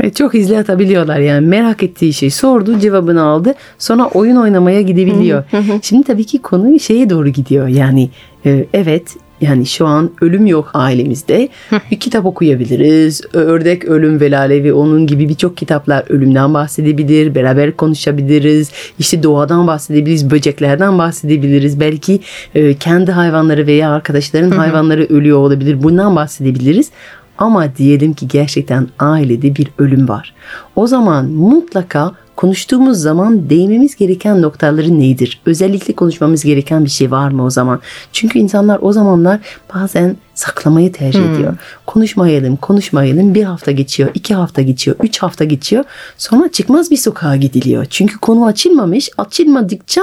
Evet, 0.00 0.16
çok 0.16 0.34
hızlı 0.34 0.58
atabiliyorlar 0.58 1.18
yani 1.18 1.46
merak 1.46 1.82
ettiği 1.82 2.12
şey 2.12 2.30
sordu 2.30 2.78
cevabını 2.78 3.22
aldı 3.22 3.54
sonra 3.78 4.06
oyun 4.06 4.36
oynamaya 4.36 4.82
gidebiliyor. 4.82 5.44
Şimdi 5.82 6.04
tabii 6.04 6.24
ki 6.24 6.38
konu 6.38 6.80
şeye 6.80 7.10
doğru 7.10 7.28
gidiyor 7.28 7.68
yani 7.68 8.10
e, 8.46 8.66
evet 8.74 9.16
yani 9.40 9.66
şu 9.66 9.86
an 9.86 10.10
ölüm 10.20 10.46
yok 10.46 10.70
ailemizde. 10.74 11.48
bir 11.90 12.00
kitap 12.00 12.26
okuyabiliriz. 12.26 13.20
Ördek 13.32 13.84
Ölüm 13.84 14.20
ve 14.20 14.30
Lale 14.30 14.64
ve 14.64 14.72
onun 14.72 15.06
gibi 15.06 15.28
birçok 15.28 15.56
kitaplar 15.56 16.04
ölümden 16.08 16.54
bahsedebilir. 16.54 17.34
Beraber 17.34 17.76
konuşabiliriz. 17.76 18.70
İşte 18.98 19.22
doğadan 19.22 19.66
bahsedebiliriz. 19.66 20.30
Böceklerden 20.30 20.98
bahsedebiliriz. 20.98 21.80
Belki 21.80 22.20
e, 22.54 22.74
kendi 22.74 23.12
hayvanları 23.12 23.66
veya 23.66 23.90
arkadaşların 23.90 24.50
hayvanları 24.50 25.04
ölüyor 25.04 25.38
olabilir. 25.38 25.82
Bundan 25.82 26.16
bahsedebiliriz. 26.16 26.90
Ama 27.38 27.76
diyelim 27.76 28.14
ki 28.14 28.28
gerçekten 28.28 28.88
ailede 28.98 29.56
bir 29.56 29.68
ölüm 29.78 30.08
var. 30.08 30.34
O 30.76 30.86
zaman 30.86 31.26
mutlaka 31.26 32.12
konuştuğumuz 32.36 32.98
zaman 32.98 33.50
değmemiz 33.50 33.96
gereken 33.96 34.42
noktaları 34.42 35.00
nedir? 35.00 35.40
Özellikle 35.46 35.94
konuşmamız 35.94 36.44
gereken 36.44 36.84
bir 36.84 36.90
şey 36.90 37.10
var 37.10 37.30
mı 37.30 37.44
o 37.44 37.50
zaman? 37.50 37.80
Çünkü 38.12 38.38
insanlar 38.38 38.78
o 38.82 38.92
zamanlar 38.92 39.40
bazen 39.74 40.16
saklamayı 40.34 40.92
tercih 40.92 41.34
ediyor. 41.34 41.56
Konuşmayalım, 41.86 42.56
konuşmayalım. 42.56 43.34
Bir 43.34 43.44
hafta 43.44 43.70
geçiyor, 43.70 44.10
iki 44.14 44.34
hafta 44.34 44.62
geçiyor, 44.62 44.96
üç 45.02 45.18
hafta 45.18 45.44
geçiyor. 45.44 45.84
Sonra 46.18 46.48
çıkmaz 46.48 46.90
bir 46.90 46.96
sokağa 46.96 47.36
gidiliyor. 47.36 47.86
Çünkü 47.90 48.18
konu 48.18 48.46
açılmamış. 48.46 49.10
Açılmadıkça 49.18 50.02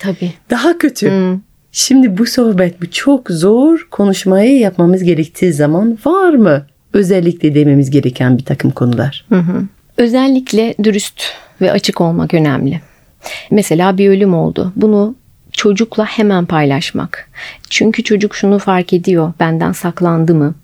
Tabii. 0.00 0.32
daha 0.50 0.78
kötü. 0.78 1.38
Şimdi 1.72 2.18
bu 2.18 2.26
sohbet 2.26 2.82
bu 2.82 2.90
çok 2.90 3.30
zor 3.30 3.88
konuşmayı 3.90 4.58
yapmamız 4.58 5.02
gerektiği 5.02 5.52
zaman 5.52 5.98
var 6.04 6.34
mı? 6.34 6.66
Özellikle 6.92 7.54
dememiz 7.54 7.90
gereken 7.90 8.38
bir 8.38 8.44
takım 8.44 8.70
konular. 8.70 9.26
Özellikle 9.96 10.74
dürüst 10.84 11.22
ve 11.60 11.72
açık 11.72 12.00
olmak 12.00 12.34
önemli. 12.34 12.80
Mesela 13.50 13.98
bir 13.98 14.08
ölüm 14.08 14.34
oldu. 14.34 14.72
Bunu 14.76 15.14
çocukla 15.52 16.04
hemen 16.04 16.46
paylaşmak. 16.46 17.30
Çünkü 17.70 18.04
çocuk 18.04 18.34
şunu 18.34 18.58
fark 18.58 18.92
ediyor. 18.92 19.32
Benden 19.40 19.72
saklandı 19.72 20.34
mı? 20.34 20.54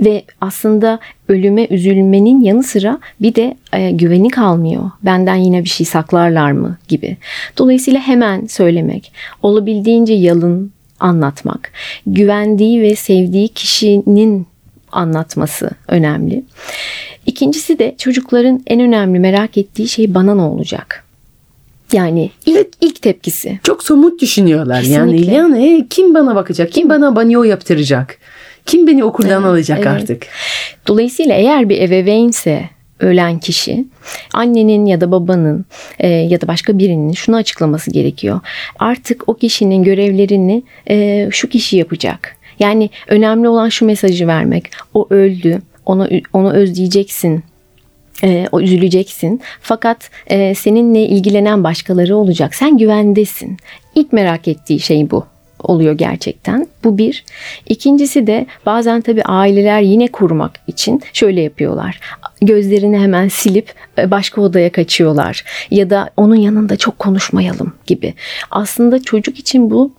Ve 0.00 0.24
aslında 0.40 0.98
ölüme 1.28 1.66
üzülmenin 1.70 2.40
yanı 2.40 2.62
sıra 2.62 2.98
bir 3.20 3.34
de 3.34 3.56
e, 3.72 3.90
güveni 3.90 4.28
kalmıyor. 4.28 4.90
Benden 5.02 5.34
yine 5.34 5.64
bir 5.64 5.68
şey 5.68 5.86
saklarlar 5.86 6.52
mı 6.52 6.76
gibi. 6.88 7.16
Dolayısıyla 7.58 8.00
hemen 8.00 8.46
söylemek, 8.46 9.12
olabildiğince 9.42 10.14
yalın 10.14 10.72
anlatmak, 11.00 11.72
güvendiği 12.06 12.82
ve 12.82 12.96
sevdiği 12.96 13.48
kişinin 13.48 14.46
anlatması 14.92 15.70
önemli. 15.88 16.44
İkincisi 17.26 17.78
de 17.78 17.94
çocukların 17.98 18.62
en 18.66 18.80
önemli 18.80 19.18
merak 19.18 19.58
ettiği 19.58 19.88
şey 19.88 20.14
bana 20.14 20.34
ne 20.34 20.42
olacak? 20.42 21.04
Yani 21.92 22.30
ilk, 22.46 22.68
ilk 22.80 23.02
tepkisi. 23.02 23.60
Çok 23.62 23.82
somut 23.82 24.20
düşünüyorlar. 24.20 24.82
Yani 24.82 25.10
Kesinlikle. 25.12 25.36
yani 25.36 25.78
e, 25.78 25.86
kim 25.90 26.14
bana 26.14 26.34
bakacak? 26.34 26.72
Kim 26.72 26.88
bana 26.88 27.16
banyo 27.16 27.42
yaptıracak? 27.42 28.18
Kim 28.66 28.86
beni 28.86 29.04
okuldan 29.04 29.42
alacak 29.42 29.78
evet. 29.78 29.88
artık? 29.88 30.26
Dolayısıyla 30.86 31.34
eğer 31.34 31.68
bir 31.68 31.80
ebeveynse 31.80 32.70
ölen 33.00 33.38
kişi 33.38 33.84
annenin 34.32 34.86
ya 34.86 35.00
da 35.00 35.10
babanın 35.10 35.64
e, 35.98 36.08
ya 36.08 36.40
da 36.40 36.48
başka 36.48 36.78
birinin 36.78 37.12
şunu 37.12 37.36
açıklaması 37.36 37.90
gerekiyor. 37.90 38.40
Artık 38.78 39.28
o 39.28 39.34
kişinin 39.34 39.82
görevlerini 39.82 40.62
e, 40.90 41.28
şu 41.32 41.48
kişi 41.48 41.76
yapacak. 41.76 42.36
Yani 42.58 42.90
önemli 43.08 43.48
olan 43.48 43.68
şu 43.68 43.86
mesajı 43.86 44.26
vermek. 44.26 44.70
O 44.94 45.06
öldü. 45.10 45.62
Onu 45.86 46.08
onu 46.32 46.52
özleyeceksin. 46.52 47.44
E, 48.24 48.46
o 48.52 48.60
üzüleceksin. 48.60 49.40
Fakat 49.60 50.10
e, 50.26 50.54
seninle 50.54 51.02
ilgilenen 51.02 51.64
başkaları 51.64 52.16
olacak. 52.16 52.54
Sen 52.54 52.78
güvendesin. 52.78 53.56
İlk 53.94 54.12
merak 54.12 54.48
ettiği 54.48 54.80
şey 54.80 55.10
bu 55.10 55.26
oluyor 55.62 55.92
gerçekten. 55.92 56.66
Bu 56.84 56.98
bir. 56.98 57.24
İkincisi 57.68 58.26
de 58.26 58.46
bazen 58.66 59.00
tabii 59.00 59.22
aileler 59.22 59.80
yine 59.80 60.06
korumak 60.06 60.60
için 60.66 61.02
şöyle 61.12 61.40
yapıyorlar. 61.40 62.00
Gözlerini 62.42 62.98
hemen 62.98 63.28
silip 63.28 63.74
e, 63.98 64.10
başka 64.10 64.40
odaya 64.40 64.72
kaçıyorlar. 64.72 65.44
Ya 65.70 65.90
da 65.90 66.10
onun 66.16 66.36
yanında 66.36 66.76
çok 66.76 66.98
konuşmayalım 66.98 67.72
gibi. 67.86 68.14
Aslında 68.50 69.02
çocuk 69.02 69.38
için 69.38 69.70
bu 69.70 69.92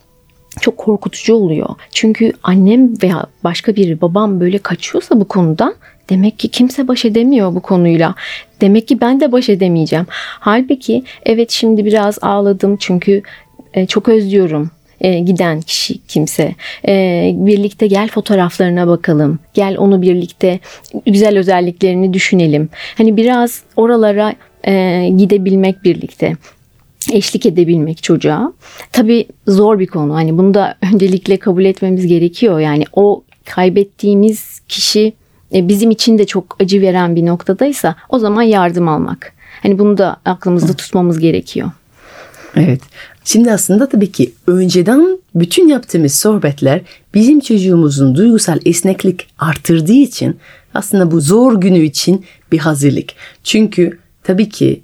çok 0.62 0.78
korkutucu 0.78 1.36
oluyor. 1.36 1.70
Çünkü 1.92 2.32
annem 2.44 3.02
veya 3.04 3.26
başka 3.44 3.76
biri 3.76 4.02
babam 4.02 4.40
böyle 4.40 4.58
kaçıyorsa 4.58 5.20
bu 5.20 5.26
konudan 5.28 5.76
demek 6.10 6.40
ki 6.40 6.48
kimse 6.48 6.88
baş 6.88 7.06
edemiyor 7.06 7.56
bu 7.56 7.60
konuyla. 7.60 8.16
Demek 8.62 8.88
ki 8.88 9.02
ben 9.02 9.20
de 9.20 9.32
baş 9.32 9.50
edemeyeceğim. 9.50 10.06
Halbuki 10.40 11.04
evet 11.26 11.52
şimdi 11.52 11.86
biraz 11.86 12.18
ağladım 12.22 12.78
çünkü 12.80 13.22
e, 13.74 13.86
çok 13.86 14.10
özlüyorum 14.10 14.72
e, 15.02 15.20
giden 15.20 15.62
kişi 15.62 16.06
kimse. 16.08 16.56
E, 16.88 17.32
birlikte 17.36 17.88
gel 17.88 18.08
fotoğraflarına 18.08 18.88
bakalım. 18.88 19.40
Gel 19.54 19.78
onu 19.78 20.02
birlikte 20.02 20.60
güzel 21.06 21.38
özelliklerini 21.38 22.14
düşünelim. 22.14 22.70
Hani 22.98 23.18
biraz 23.18 23.64
oralara 23.76 24.36
gidebilmek 25.18 25.84
birlikte 25.84 26.36
eşlik 27.14 27.46
edebilmek 27.46 28.04
çocuğa. 28.04 28.54
Tabii 28.92 29.28
zor 29.48 29.80
bir 29.80 29.88
konu. 29.88 30.16
Hani 30.16 30.38
bunu 30.38 30.54
da 30.54 30.78
öncelikle 30.94 31.38
kabul 31.38 31.66
etmemiz 31.66 32.08
gerekiyor. 32.08 32.60
Yani 32.60 32.84
o 32.94 33.24
kaybettiğimiz 33.46 34.60
kişi 34.68 35.14
e, 35.54 35.68
bizim 35.68 35.92
için 35.92 36.18
de 36.18 36.26
çok 36.26 36.58
acı 36.62 36.82
veren 36.82 37.16
bir 37.16 37.26
noktadaysa 37.26 37.96
o 38.10 38.20
zaman 38.20 38.42
yardım 38.42 38.88
almak. 38.88 39.34
Hani 39.64 39.80
bunu 39.80 39.98
da 39.98 40.18
aklımızda 40.26 40.74
tutmamız 40.74 41.20
gerekiyor. 41.20 41.72
Evet. 42.56 42.82
Şimdi 43.24 43.52
aslında 43.52 43.90
tabii 43.90 44.12
ki 44.12 44.34
önceden 44.48 45.20
bütün 45.36 45.68
yaptığımız 45.68 46.14
sohbetler 46.14 46.82
bizim 47.14 47.40
çocuğumuzun 47.40 48.16
duygusal 48.16 48.60
esneklik 48.66 49.28
arttırdığı 49.40 49.94
için 49.94 50.38
aslında 50.74 51.12
bu 51.12 51.22
zor 51.22 51.62
günü 51.62 51.80
için 51.80 52.26
bir 52.52 52.58
hazırlık. 52.58 53.10
Çünkü 53.44 54.00
tabii 54.24 54.50
ki 54.50 54.82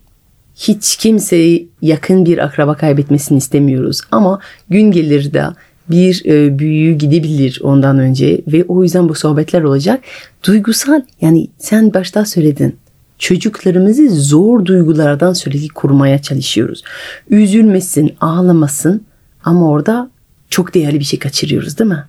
hiç 0.56 0.98
kimseyi 0.98 1.70
yakın 1.82 2.26
bir 2.26 2.38
akraba 2.38 2.76
kaybetmesini 2.78 3.38
istemiyoruz 3.38 4.02
ama 4.12 4.40
gün 4.70 4.92
gelir 4.92 5.34
de 5.34 5.44
bir 5.90 6.26
e, 6.26 6.60
büyüğü 6.60 6.94
gidebilir 6.94 7.60
ondan 7.64 8.00
önce 8.00 8.42
ve 8.48 8.64
o 8.68 8.84
yüzden 8.84 9.10
bu 9.10 9.16
sohbetler 9.16 9.64
olacak. 9.64 10.04
Duygusal 10.48 11.02
yani 11.22 11.48
sen 11.58 11.94
başta 11.94 12.26
söyledin 12.26 12.76
çocuklarımızı 13.20 14.10
zor 14.10 14.66
duygulardan 14.66 15.34
sürekli 15.34 15.68
korumaya 15.68 16.22
çalışıyoruz. 16.22 16.84
Üzülmesin, 17.30 18.16
ağlamasın 18.22 19.02
ama 19.44 19.70
orada 19.70 20.10
çok 20.50 20.74
değerli 20.74 21.00
bir 21.00 21.04
şey 21.04 21.20
kaçırıyoruz 21.20 21.80
değil 21.80 21.90
mi? 21.90 22.04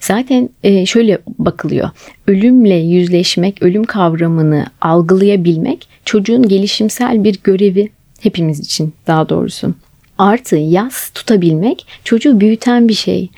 Zaten 0.00 0.50
e, 0.62 0.86
şöyle 0.86 1.18
bakılıyor. 1.38 1.90
Ölümle 2.26 2.74
yüzleşmek, 2.74 3.62
ölüm 3.62 3.84
kavramını 3.84 4.66
algılayabilmek 4.80 5.88
çocuğun 6.04 6.48
gelişimsel 6.48 7.24
bir 7.24 7.40
görevi 7.44 7.88
hepimiz 8.20 8.60
için 8.60 8.94
daha 9.06 9.28
doğrusu. 9.28 9.74
Artı 10.18 10.56
yas 10.56 11.10
tutabilmek 11.10 11.86
çocuğu 12.04 12.40
büyüten 12.40 12.88
bir 12.88 12.94
şey. 12.94 13.30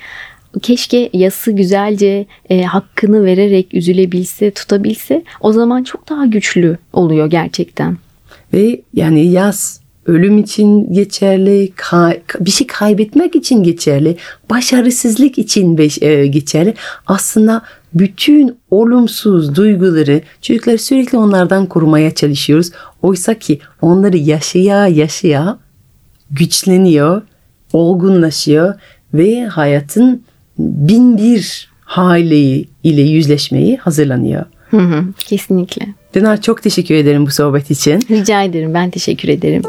Keşke 0.63 1.11
yası 1.13 1.53
güzelce 1.53 2.27
e, 2.51 2.63
hakkını 2.63 3.25
vererek 3.25 3.75
üzülebilse, 3.75 4.51
tutabilse 4.51 5.23
o 5.41 5.53
zaman 5.53 5.85
çok 5.85 6.09
daha 6.09 6.27
güçlü 6.27 6.79
oluyor 6.93 7.31
gerçekten. 7.31 7.97
Ve 8.55 8.81
yani 8.95 9.27
yaz 9.27 9.81
ölüm 10.07 10.39
için 10.39 10.93
geçerli, 10.93 11.73
ka- 11.77 12.21
bir 12.41 12.51
şey 12.51 12.67
kaybetmek 12.67 13.37
için 13.37 13.63
geçerli, 13.63 14.17
başarısızlık 14.51 15.39
için 15.39 15.79
e, 16.01 16.27
geçerli. 16.27 16.75
Aslında 17.07 17.63
bütün 17.99 18.57
olumsuz 18.71 19.57
duyguları 19.57 20.21
çocuklar 20.43 20.77
sürekli 20.77 21.19
onlardan 21.19 21.67
korumaya 21.67 22.15
çalışıyoruz. 22.15 22.71
Oysa 23.03 23.35
ki 23.35 23.59
onları 23.83 24.17
yaşaya 24.17 24.87
yaşaya 24.87 25.59
güçleniyor, 26.31 27.23
olgunlaşıyor 27.73 28.75
ve 29.15 29.47
hayatın 29.47 30.23
bin 30.59 31.19
bir 31.19 31.69
hali 31.81 32.69
ile 32.83 33.03
yüzleşmeyi 33.03 33.77
hazırlanıyor. 33.77 34.45
Hı 34.71 34.77
hı, 34.77 35.05
kesinlikle. 35.19 35.87
Dinar 36.15 36.43
çok 36.43 36.63
teşekkür 36.63 36.95
ederim 36.95 37.27
bu 37.27 37.31
sohbet 37.31 37.71
için. 37.71 38.01
Rica 38.11 38.43
ederim. 38.43 38.75
Ben 38.75 38.91
teşekkür 38.91 39.29
ederim. 39.29 39.63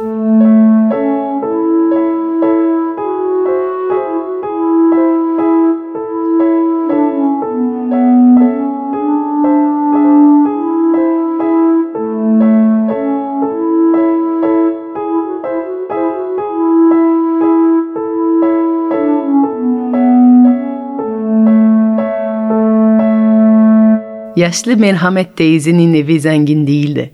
Yaşlı 24.37 24.77
merhamet 24.77 25.37
teyzenin 25.37 25.93
evi 25.93 26.19
zengin 26.19 26.67
değildi. 26.67 27.13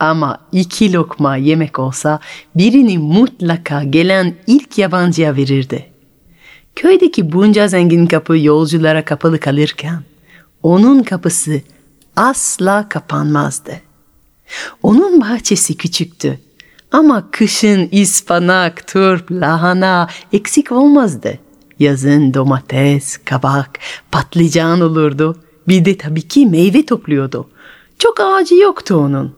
Ama 0.00 0.38
iki 0.52 0.92
lokma 0.92 1.36
yemek 1.36 1.78
olsa 1.78 2.20
birini 2.54 2.98
mutlaka 2.98 3.82
gelen 3.82 4.34
ilk 4.46 4.78
yabancıya 4.78 5.36
verirdi. 5.36 5.86
Köydeki 6.76 7.32
bunca 7.32 7.68
zengin 7.68 8.06
kapı 8.06 8.38
yolculara 8.38 9.04
kapalı 9.04 9.40
kalırken 9.40 10.02
onun 10.62 11.02
kapısı 11.02 11.60
asla 12.16 12.88
kapanmazdı. 12.88 13.72
Onun 14.82 15.20
bahçesi 15.20 15.76
küçüktü 15.76 16.38
ama 16.92 17.30
kışın 17.30 17.88
ispanak, 17.92 18.86
turp, 18.86 19.30
lahana 19.30 20.08
eksik 20.32 20.72
olmazdı. 20.72 21.38
Yazın 21.78 22.34
domates, 22.34 23.16
kabak, 23.24 23.78
patlıcan 24.12 24.80
olurdu. 24.80 25.36
Bir 25.68 25.84
de 25.84 25.98
tabii 25.98 26.22
ki 26.22 26.46
meyve 26.46 26.86
topluyordu. 26.86 27.48
Çok 27.98 28.20
ağacı 28.20 28.54
yoktu 28.54 28.94
onun. 28.94 29.32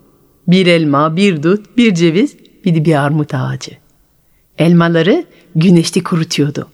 Bir 0.48 0.66
elma, 0.66 1.16
bir 1.16 1.42
dut, 1.42 1.76
bir 1.76 1.94
ceviz, 1.94 2.36
bir 2.64 2.74
de 2.74 2.84
bir 2.84 2.94
armut 3.04 3.34
ağacı. 3.34 3.72
Elmaları 4.58 5.24
güneşte 5.56 6.02
kurutuyordu. 6.02 6.68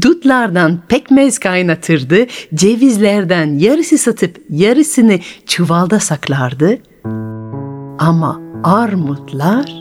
Dutlardan 0.00 0.78
pekmez 0.88 1.38
kaynatırdı, 1.38 2.26
cevizlerden 2.54 3.58
yarısı 3.58 3.98
satıp 3.98 4.40
yarısını 4.50 5.18
çuvalda 5.46 6.00
saklardı. 6.00 6.78
Ama 7.98 8.40
armutlar, 8.64 9.72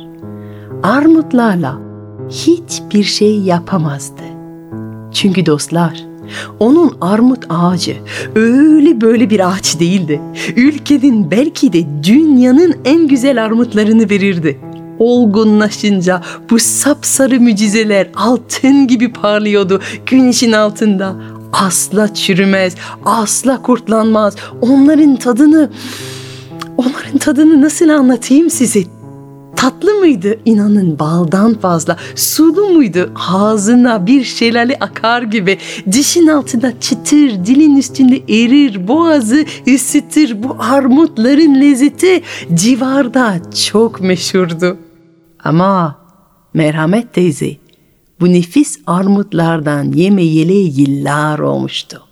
armutlarla 0.84 1.82
hiçbir 2.30 3.04
şey 3.04 3.40
yapamazdı. 3.40 4.24
Çünkü 5.14 5.46
dostlar, 5.46 6.07
onun 6.60 6.98
armut 7.02 7.46
ağacı 7.50 7.98
öyle 8.36 9.02
böyle 9.02 9.30
bir 9.30 9.52
ağaç 9.52 9.80
değildi. 9.80 10.22
Ülkenin 10.56 11.32
belki 11.32 11.74
de 11.74 12.04
dünyanın 12.04 12.76
en 12.86 13.08
güzel 13.08 13.44
armutlarını 13.46 14.10
verirdi. 14.10 14.60
Olgunlaşınca 15.00 16.22
bu 16.50 16.60
sapsarı 16.60 17.40
mucizeler 17.42 18.10
altın 18.16 18.88
gibi 18.88 19.14
parlıyordu 19.14 19.82
güneşin 20.06 20.52
altında. 20.52 21.16
Asla 21.54 22.14
çürümez, 22.14 22.76
asla 23.06 23.62
kurtlanmaz. 23.62 24.36
Onların 24.62 25.16
tadını, 25.16 25.70
onların 26.78 27.18
tadını 27.18 27.62
nasıl 27.62 27.90
anlatayım 27.90 28.50
size? 28.50 28.97
Tatlı 29.58 29.94
mıydı? 29.94 30.40
İnanın 30.46 31.00
baldan 31.00 31.54
fazla. 31.54 31.98
Sulu 32.16 32.70
muydu? 32.70 33.12
Ağzına 33.32 34.08
bir 34.08 34.24
şelale 34.24 34.78
akar 34.80 35.22
gibi. 35.22 35.58
Dişin 35.92 36.28
altında 36.28 36.80
çıtır, 36.80 37.30
dilin 37.46 37.76
üstünde 37.76 38.16
erir, 38.16 38.88
boğazı 38.88 39.46
ısıtır. 39.76 40.44
Bu 40.44 40.56
armutların 40.60 41.62
lezzeti 41.62 42.22
civarda 42.54 43.36
çok 43.72 44.02
meşhurdu. 44.02 44.78
Ama 45.44 46.00
merhamet 46.54 47.14
teyze 47.14 47.58
bu 48.20 48.34
nefis 48.34 48.80
armutlardan 48.88 49.92
yemeyeli 49.92 50.82
yıllar 50.82 51.40
olmuştu. 51.40 52.07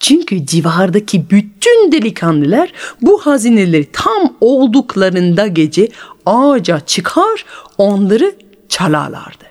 Çünkü 0.00 0.46
civardaki 0.46 1.30
bütün 1.30 1.92
delikanlılar 1.92 2.72
bu 3.02 3.18
hazineleri 3.26 3.88
tam 3.92 4.36
olduklarında 4.40 5.46
gece 5.46 5.88
ağaca 6.26 6.80
çıkar 6.80 7.44
onları 7.78 8.34
çalarlardı. 8.68 9.44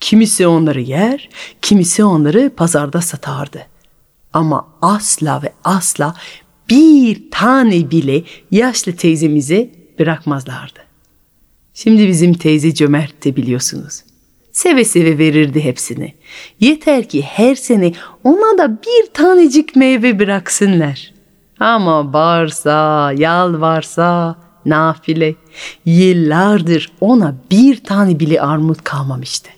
Kimisi 0.00 0.46
onları 0.46 0.80
yer, 0.80 1.28
kimisi 1.62 2.04
onları 2.04 2.50
pazarda 2.56 3.00
satardı. 3.00 3.66
Ama 4.32 4.68
asla 4.82 5.42
ve 5.42 5.52
asla 5.64 6.14
bir 6.70 7.30
tane 7.30 7.90
bile 7.90 8.24
yaşlı 8.50 8.96
teyzemize 8.96 9.70
bırakmazlardı. 9.98 10.80
Şimdi 11.74 12.08
bizim 12.08 12.34
teyze 12.34 12.74
cömertti 12.74 13.36
biliyorsunuz. 13.36 14.02
Seve 14.58 14.84
seve 14.84 15.18
verirdi 15.18 15.64
hepsini. 15.64 16.14
Yeter 16.60 17.08
ki 17.08 17.22
her 17.22 17.54
sene 17.54 17.92
ona 18.24 18.58
da 18.58 18.82
bir 18.82 19.12
tanecik 19.14 19.76
meyve 19.76 20.18
bıraksınlar. 20.18 21.14
Ama 21.60 22.12
bağırsa, 22.12 23.12
yalvarsa, 23.16 24.38
nafile. 24.66 25.34
Yıllardır 25.84 26.92
ona 27.00 27.34
bir 27.50 27.84
tane 27.84 28.20
bile 28.20 28.40
armut 28.40 28.84
kalmamıştı. 28.84 29.50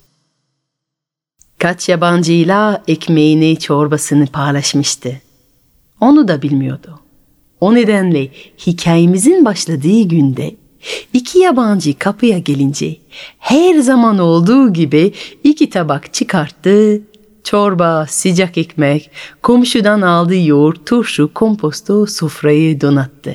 Kaç 1.58 1.88
yabancıyla 1.88 2.82
ekmeğini, 2.88 3.58
çorbasını 3.58 4.26
paylaşmıştı. 4.26 5.20
Onu 6.00 6.28
da 6.28 6.42
bilmiyordu. 6.42 7.00
O 7.60 7.74
nedenle 7.74 8.28
hikayemizin 8.66 9.44
başladığı 9.44 10.02
günde 10.02 10.56
iki 11.12 11.38
yabancı 11.38 11.98
kapıya 11.98 12.38
gelince 12.38 12.96
her 13.38 13.78
zaman 13.78 14.18
olduğu 14.18 14.72
gibi 14.72 15.12
iki 15.44 15.70
tabak 15.70 16.14
çıkarttı. 16.14 17.00
Çorba, 17.44 18.06
sıcak 18.08 18.58
ekmek, 18.58 19.10
komşudan 19.42 20.00
aldığı 20.00 20.46
yoğurt, 20.46 20.86
turşu, 20.86 21.34
komposto 21.34 22.06
sofrayı 22.06 22.80
donattı. 22.80 23.34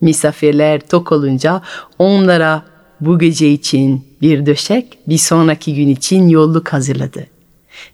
Misafirler 0.00 0.80
tok 0.80 1.12
olunca 1.12 1.62
onlara 1.98 2.62
bu 3.00 3.18
gece 3.18 3.52
için 3.52 4.04
bir 4.22 4.46
döşek, 4.46 4.98
bir 5.08 5.18
sonraki 5.18 5.74
gün 5.74 5.88
için 5.88 6.28
yolluk 6.28 6.68
hazırladı. 6.68 7.26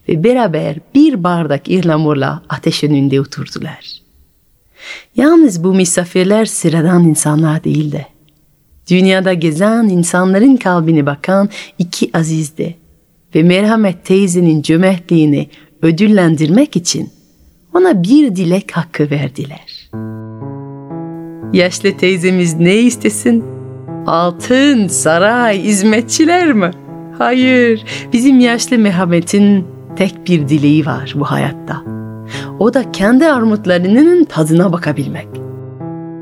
Ve 0.09 0.25
beraber 0.25 0.77
bir 0.95 1.25
bardak 1.25 1.69
ihlamurla 1.69 2.43
ateş 2.49 2.85
önünde 2.85 3.21
oturdular. 3.21 4.03
Yalnız 5.17 5.65
bu 5.65 5.75
misafirler 5.75 6.47
sıradan 6.47 7.05
insanlar 7.05 7.65
değildi. 7.65 8.07
Dünyada 8.91 9.33
gezen 9.33 9.89
insanların 9.89 10.57
kalbini 10.57 11.07
bakan 11.07 11.49
iki 11.79 12.11
azizdi. 12.15 12.77
Ve 13.35 13.43
merhamet 13.43 14.05
teyzenin 14.05 14.63
cömertliğini 14.63 15.49
ödüllendirmek 15.83 16.77
için 16.77 17.11
ona 17.75 18.03
bir 18.03 18.37
dilek 18.37 18.77
hakkı 18.77 19.11
verdiler. 19.11 19.91
Yaşlı 21.53 21.97
teyzemiz 21.97 22.55
ne 22.55 22.75
istesin? 22.77 23.45
Altın, 24.07 24.89
saray, 24.89 25.63
hizmetçiler 25.63 26.53
mi? 26.53 26.71
Hayır, 27.19 27.85
bizim 28.13 28.41
yaşlı 28.41 28.79
Mehmet'in 28.79 29.67
tek 29.97 30.27
bir 30.27 30.49
dileği 30.49 30.87
var 30.87 31.15
bu 31.17 31.25
hayatta. 31.25 31.83
O 32.59 32.75
da 32.75 32.93
kendi 32.93 33.27
armutlarının 33.27 34.25
tadına 34.25 34.73
bakabilmek. 34.73 35.29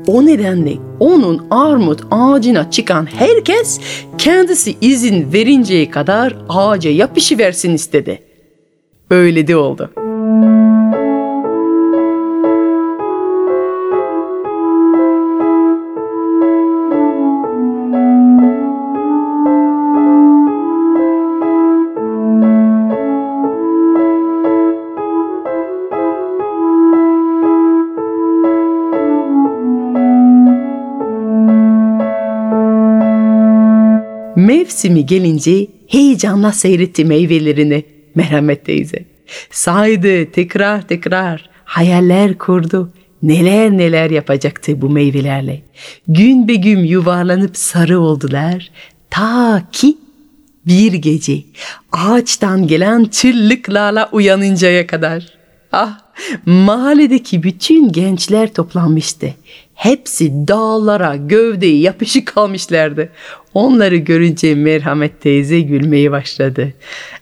O 0.07 0.25
nedenle 0.25 0.73
onun 0.99 1.47
armut 1.49 2.01
ağacına 2.11 2.71
çıkan 2.71 3.05
herkes 3.05 3.79
kendisi 4.17 4.75
izin 4.81 5.33
verinceye 5.33 5.89
kadar 5.89 6.37
ağaca 6.49 6.91
yapışıversin 6.91 7.73
istedi. 7.73 8.23
Öyle 9.09 9.47
de 9.47 9.55
oldu. 9.55 9.91
Mevsimi 34.81 35.05
gelince 35.05 35.67
heyecanla 35.87 36.51
seyretti 36.51 37.05
meyvelerini 37.05 37.83
Merhamet 38.15 38.65
teyze. 38.65 39.05
Saydı 39.51 40.31
tekrar 40.31 40.87
tekrar 40.87 41.49
hayaller 41.63 42.37
kurdu. 42.37 42.93
neler 43.23 43.71
neler 43.71 44.09
yapacaktı 44.09 44.81
bu 44.81 44.89
meyvelerle. 44.89 45.61
Gün 46.07 46.47
be 46.47 46.55
gün 46.55 46.79
yuvarlanıp 46.79 47.57
sarı 47.57 47.99
oldular. 47.99 48.71
Ta 49.09 49.63
ki 49.71 49.97
bir 50.67 50.93
gece 50.93 51.37
ağaçtan 51.91 52.67
gelen 52.67 53.05
çırlıklarla 53.05 54.09
uyanıncaya 54.11 54.87
kadar. 54.87 55.25
Ah 55.71 55.99
mahalledeki 56.45 57.43
bütün 57.43 57.91
gençler 57.91 58.53
toplanmıştı. 58.53 59.33
Hepsi 59.81 60.47
dağlara 60.47 61.15
gövdeye 61.15 61.79
yapışık 61.79 62.27
kalmışlardı. 62.27 63.09
Onları 63.53 63.95
görünce 63.95 64.55
merhamet 64.55 65.21
teyze 65.21 65.59
gülmeye 65.59 66.11
başladı. 66.11 66.73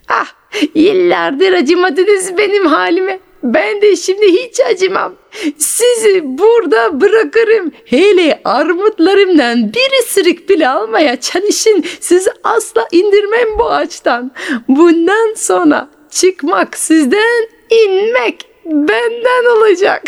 Ah 0.07 0.27
yıllardır 0.75 1.53
acımadınız 1.53 2.37
benim 2.37 2.65
halime. 2.65 3.19
Ben 3.43 3.81
de 3.81 3.95
şimdi 3.95 4.25
hiç 4.25 4.59
acımam. 4.59 5.15
Sizi 5.57 6.21
burada 6.23 7.01
bırakırım. 7.01 7.71
Hele 7.85 8.41
armutlarımdan 8.45 9.73
bir 9.73 9.99
ısırık 10.03 10.49
bile 10.49 10.69
almaya 10.69 11.19
çalışın. 11.19 11.83
Sizi 11.99 12.29
asla 12.43 12.87
indirmem 12.91 13.59
bu 13.59 13.71
ağaçtan. 13.71 14.31
Bundan 14.67 15.33
sonra 15.37 15.89
çıkmak 16.11 16.77
sizden, 16.77 17.47
inmek 17.69 18.45
benden 18.65 19.57
olacak. 19.57 20.03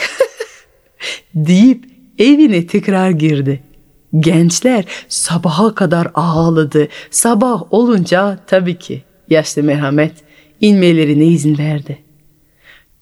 deyip 1.36 1.90
evine 2.21 2.67
tekrar 2.67 3.10
girdi. 3.10 3.63
Gençler 4.19 4.86
sabaha 5.10 5.75
kadar 5.75 6.12
ağladı. 6.13 6.88
Sabah 7.12 7.73
olunca 7.73 8.39
tabii 8.47 8.79
ki 8.79 9.03
yaşlı 9.29 9.63
merhamet 9.63 10.13
inmelerine 10.62 11.25
izin 11.25 11.57
verdi. 11.57 11.97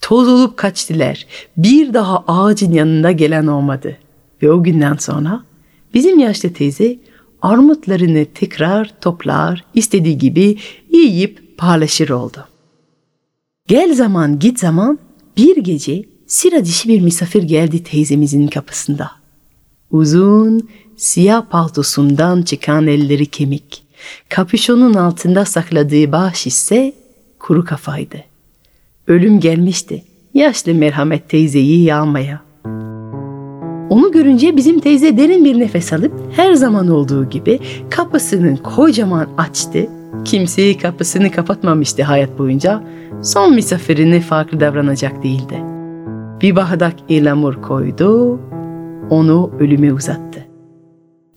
Toz 0.01 0.27
olup 0.27 0.57
kaçtılar. 0.57 1.25
Bir 1.57 1.93
daha 1.93 2.23
ağacın 2.27 2.71
yanında 2.71 3.11
gelen 3.11 3.47
olmadı. 3.47 3.97
Ve 4.41 4.51
o 4.51 4.63
günden 4.63 4.95
sonra 4.95 5.43
bizim 5.93 6.19
yaşlı 6.19 6.53
teyze 6.53 6.97
armutlarını 7.41 8.25
tekrar 8.33 8.91
toplar, 9.01 9.65
istediği 9.73 10.17
gibi 10.17 10.57
yiyip 10.91 11.57
paylaşır 11.57 12.09
oldu. 12.09 12.47
Gel 13.67 13.95
zaman 13.95 14.39
git 14.39 14.59
zaman 14.59 14.99
bir 15.37 15.57
gece 15.57 16.03
sıra 16.29 16.65
dişi 16.65 16.89
bir 16.89 17.01
misafir 17.01 17.43
geldi 17.43 17.83
teyzemizin 17.83 18.47
kapısında. 18.47 19.11
Uzun, 19.91 20.69
siyah 20.97 21.45
paltosundan 21.49 22.41
çıkan 22.41 22.87
elleri 22.87 23.25
kemik. 23.25 23.83
Kapüşonun 24.29 24.93
altında 24.93 25.45
sakladığı 25.45 26.11
baş 26.11 26.47
ise 26.47 26.93
kuru 27.39 27.65
kafaydı. 27.65 28.17
Ölüm 29.07 29.39
gelmişti. 29.39 30.03
Yaşlı 30.33 30.73
merhamet 30.73 31.29
teyzeyi 31.29 31.83
yağmaya. 31.83 32.41
Onu 33.89 34.11
görünce 34.11 34.57
bizim 34.57 34.79
teyze 34.79 35.17
derin 35.17 35.45
bir 35.45 35.59
nefes 35.59 35.93
alıp 35.93 36.13
her 36.35 36.53
zaman 36.53 36.87
olduğu 36.87 37.29
gibi 37.29 37.59
kapısını 37.89 38.63
kocaman 38.63 39.29
açtı. 39.37 39.87
Kimseyi 40.25 40.77
kapısını 40.77 41.31
kapatmamıştı 41.31 42.03
hayat 42.03 42.39
boyunca. 42.39 42.83
Son 43.23 43.55
misafirine 43.55 44.21
farklı 44.21 44.59
davranacak 44.59 45.23
değildi. 45.23 45.78
Bir 46.41 46.55
bardak 46.55 46.93
elamur 47.09 47.61
koydu, 47.61 48.39
onu 49.09 49.51
ölüme 49.59 49.93
uzattı. 49.93 50.45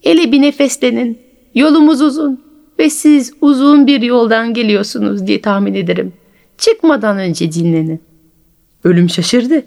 Ele 0.03 0.33
bir 0.33 0.43
nefeslenin, 0.43 1.19
yolumuz 1.55 2.01
uzun 2.01 2.41
ve 2.79 2.91
siz 2.91 3.33
uzun 3.41 3.87
bir 3.87 4.03
yoldan 4.03 4.55
geliyorsunuz 4.55 5.27
diye 5.27 5.41
tahmin 5.41 5.75
ederim. 5.75 6.13
Çıkmadan 6.59 7.19
önce 7.19 7.53
dinlenin. 7.53 8.01
Ölüm 8.85 9.11
şaşırdı. 9.11 9.65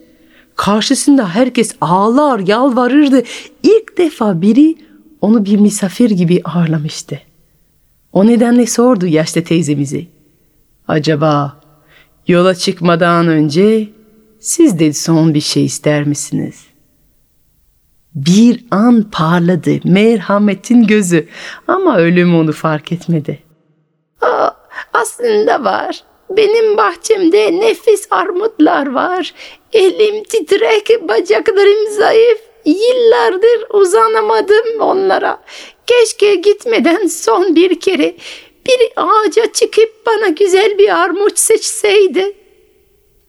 Karşısında 0.55 1.29
herkes 1.29 1.75
ağlar, 1.81 2.39
yalvarırdı. 2.39 3.23
İlk 3.63 3.97
defa 3.97 4.41
biri 4.41 4.75
onu 5.21 5.45
bir 5.45 5.59
misafir 5.59 6.09
gibi 6.09 6.41
ağırlamıştı. 6.43 7.19
O 8.13 8.27
nedenle 8.27 8.65
sordu 8.65 9.07
yaşlı 9.07 9.43
teyzemizi. 9.43 10.07
Acaba 10.87 11.59
yola 12.27 12.55
çıkmadan 12.55 13.27
önce 13.27 13.87
siz 14.45 14.79
de 14.79 14.93
son 14.93 15.33
bir 15.33 15.41
şey 15.41 15.65
ister 15.65 16.03
misiniz? 16.03 16.55
Bir 18.15 18.65
an 18.71 19.11
parladı 19.11 19.79
merhametin 19.83 20.87
gözü 20.87 21.27
ama 21.67 21.97
ölüm 21.97 22.35
onu 22.35 22.51
fark 22.51 22.91
etmedi. 22.91 23.39
Aa, 24.21 24.49
aslında 24.93 25.63
var. 25.63 26.03
Benim 26.29 26.77
bahçemde 26.77 27.59
nefis 27.59 28.07
armutlar 28.11 28.91
var. 28.93 29.33
Elim 29.73 30.23
titrek, 30.23 31.09
bacaklarım 31.09 31.91
zayıf. 31.91 32.39
Yıllardır 32.65 33.69
uzanamadım 33.73 34.79
onlara. 34.79 35.43
Keşke 35.87 36.35
gitmeden 36.35 37.07
son 37.07 37.55
bir 37.55 37.79
kere 37.79 38.15
bir 38.67 38.91
ağaca 38.95 39.53
çıkıp 39.53 40.05
bana 40.05 40.27
güzel 40.27 40.77
bir 40.77 41.03
armut 41.03 41.39
seçseydi. 41.39 42.44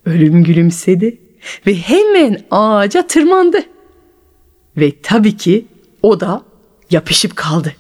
Ölüm 0.06 0.44
gülümsedi 0.44 1.18
ve 1.66 1.74
hemen 1.74 2.40
ağaca 2.50 3.06
tırmandı. 3.06 3.62
Ve 4.76 4.92
tabii 5.02 5.36
ki 5.36 5.66
o 6.02 6.20
da 6.20 6.42
yapışıp 6.90 7.36
kaldı. 7.36 7.72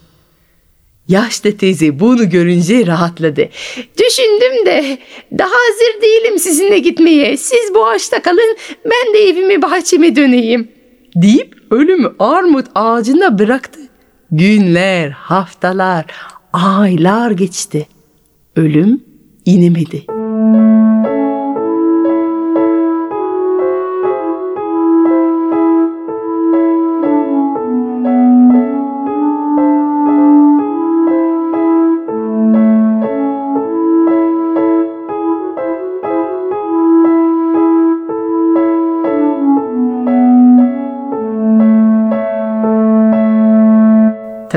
Yaşlı 1.08 1.56
teyze 1.56 2.00
bunu 2.00 2.30
görünce 2.30 2.86
rahatladı. 2.86 3.48
Düşündüm 3.76 4.66
de 4.66 4.98
daha 5.38 5.50
hazır 5.50 6.02
değilim 6.02 6.38
sizinle 6.38 6.78
gitmeye. 6.78 7.36
Siz 7.36 7.74
bu 7.74 7.86
ağaçta 7.86 8.22
kalın 8.22 8.56
ben 8.84 9.14
de 9.14 9.18
evime 9.18 9.62
bahçeme 9.62 10.16
döneyim. 10.16 10.68
Deyip 11.16 11.54
ölümü 11.70 12.12
armut 12.18 12.66
ağacında 12.74 13.38
bıraktı. 13.38 13.80
Günler, 14.30 15.10
haftalar, 15.10 16.04
aylar 16.52 17.30
geçti. 17.30 17.86
Ölüm 18.56 19.04
inemedi. 19.44 20.06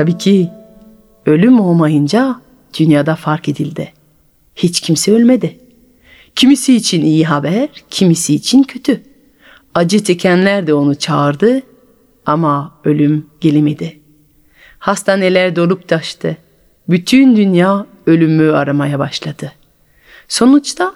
Tabii 0.00 0.18
ki 0.18 0.50
ölüm 1.26 1.60
olmayınca 1.60 2.40
dünyada 2.78 3.16
fark 3.16 3.48
edildi. 3.48 3.92
Hiç 4.56 4.80
kimse 4.80 5.12
ölmedi. 5.12 5.58
Kimisi 6.36 6.76
için 6.76 7.02
iyi 7.02 7.24
haber, 7.24 7.68
kimisi 7.90 8.34
için 8.34 8.62
kötü. 8.62 9.02
Acı 9.74 10.04
çekenler 10.04 10.66
de 10.66 10.74
onu 10.74 10.94
çağırdı 10.94 11.62
ama 12.26 12.74
ölüm 12.84 13.26
gelemedi. 13.40 14.00
Hastaneler 14.78 15.56
dolup 15.56 15.88
taştı. 15.88 16.36
Bütün 16.88 17.36
dünya 17.36 17.86
ölümü 18.06 18.52
aramaya 18.52 18.98
başladı. 18.98 19.52
Sonuçta 20.28 20.94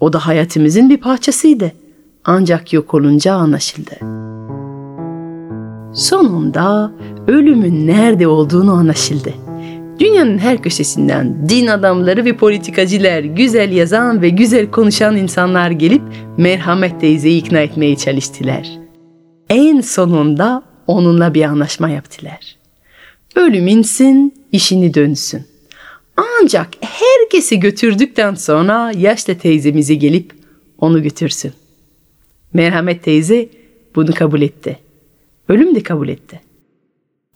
o 0.00 0.12
da 0.12 0.26
hayatımızın 0.26 0.90
bir 0.90 0.96
parçasıydı. 0.96 1.72
Ancak 2.24 2.72
yok 2.72 2.94
olunca 2.94 3.34
anlaşıldı. 3.34 4.21
Sonunda 5.94 6.92
ölümün 7.26 7.86
nerede 7.86 8.26
olduğunu 8.26 8.72
anlaşıldı. 8.72 9.34
Dünyanın 9.98 10.38
her 10.38 10.62
köşesinden 10.62 11.48
din 11.48 11.66
adamları 11.66 12.24
ve 12.24 12.36
politikacılar, 12.36 13.20
güzel 13.20 13.72
yazan 13.72 14.22
ve 14.22 14.28
güzel 14.28 14.70
konuşan 14.70 15.16
insanlar 15.16 15.70
gelip 15.70 16.02
merhamet 16.36 17.00
teyzeyi 17.00 17.42
ikna 17.42 17.58
etmeye 17.60 17.96
çalıştılar. 17.96 18.68
En 19.50 19.80
sonunda 19.80 20.62
onunla 20.86 21.34
bir 21.34 21.44
anlaşma 21.44 21.88
yaptılar. 21.88 22.56
Ölüm 23.36 23.66
insin, 23.66 24.34
işini 24.52 24.94
dönsün. 24.94 25.42
Ancak 26.16 26.68
herkesi 26.80 27.60
götürdükten 27.60 28.34
sonra 28.34 28.92
yaşlı 28.96 29.38
teyzemizi 29.38 29.98
gelip 29.98 30.32
onu 30.78 31.02
götürsün. 31.02 31.52
Merhamet 32.52 33.02
teyze 33.02 33.48
bunu 33.94 34.14
kabul 34.14 34.42
etti. 34.42 34.78
Ölüm 35.48 35.74
de 35.74 35.82
kabul 35.82 36.08
etti. 36.08 36.40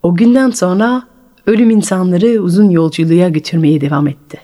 O 0.03 0.15
günden 0.15 0.49
sonra 0.49 1.07
ölüm 1.45 1.69
insanları 1.69 2.41
uzun 2.41 2.69
yolculuğa 2.69 3.29
götürmeye 3.29 3.81
devam 3.81 4.07
etti. 4.07 4.39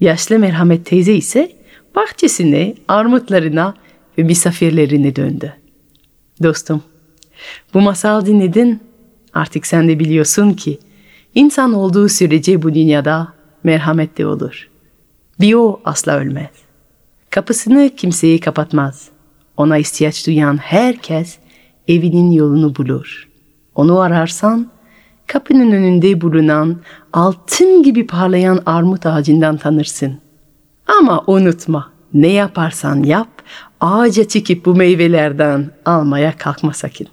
Yaşlı 0.00 0.38
merhamet 0.38 0.86
teyze 0.86 1.14
ise 1.14 1.52
bahçesine, 1.96 2.74
armutlarına 2.88 3.74
ve 4.18 4.22
misafirlerine 4.22 5.16
döndü. 5.16 5.54
Dostum, 6.42 6.82
bu 7.74 7.80
masal 7.80 8.26
dinledin. 8.26 8.80
Artık 9.34 9.66
sen 9.66 9.88
de 9.88 9.98
biliyorsun 9.98 10.52
ki 10.52 10.78
insan 11.34 11.72
olduğu 11.72 12.08
sürece 12.08 12.62
bu 12.62 12.74
dünyada 12.74 13.32
merhamet 13.64 14.18
de 14.18 14.26
olur. 14.26 14.68
Bir 15.40 15.54
o 15.54 15.80
asla 15.84 16.18
ölmez. 16.18 16.50
Kapısını 17.30 17.90
kimseye 17.96 18.40
kapatmaz. 18.40 19.08
Ona 19.56 19.78
ihtiyaç 19.78 20.26
duyan 20.26 20.56
herkes 20.56 21.38
evinin 21.88 22.30
yolunu 22.30 22.76
bulur. 22.76 23.28
Onu 23.74 24.00
ararsan 24.00 24.70
kapının 25.26 25.72
önünde 25.72 26.20
bulunan 26.20 26.76
altın 27.12 27.82
gibi 27.82 28.06
parlayan 28.06 28.62
armut 28.66 29.06
ağacından 29.06 29.56
tanırsın. 29.56 30.18
Ama 31.00 31.24
unutma 31.26 31.92
ne 32.14 32.28
yaparsan 32.28 33.02
yap 33.02 33.28
ağaca 33.80 34.28
çıkıp 34.28 34.66
bu 34.66 34.74
meyvelerden 34.74 35.70
almaya 35.84 36.36
kalkma 36.36 36.72
sakın. 36.72 37.06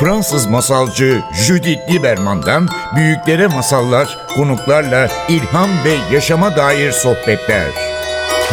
Fransız 0.00 0.46
masalcı 0.46 1.20
Judith 1.46 1.92
Lieberman'dan 1.92 2.68
büyüklere 2.96 3.46
masallar, 3.46 4.18
konuklarla 4.36 5.08
ilham 5.28 5.70
ve 5.84 6.14
yaşama 6.14 6.56
dair 6.56 6.90
sohbetler. 6.92 7.70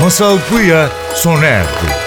Masal 0.01 0.38
Buya 0.51 0.89
sona 1.13 1.45
erdi. 1.45 2.06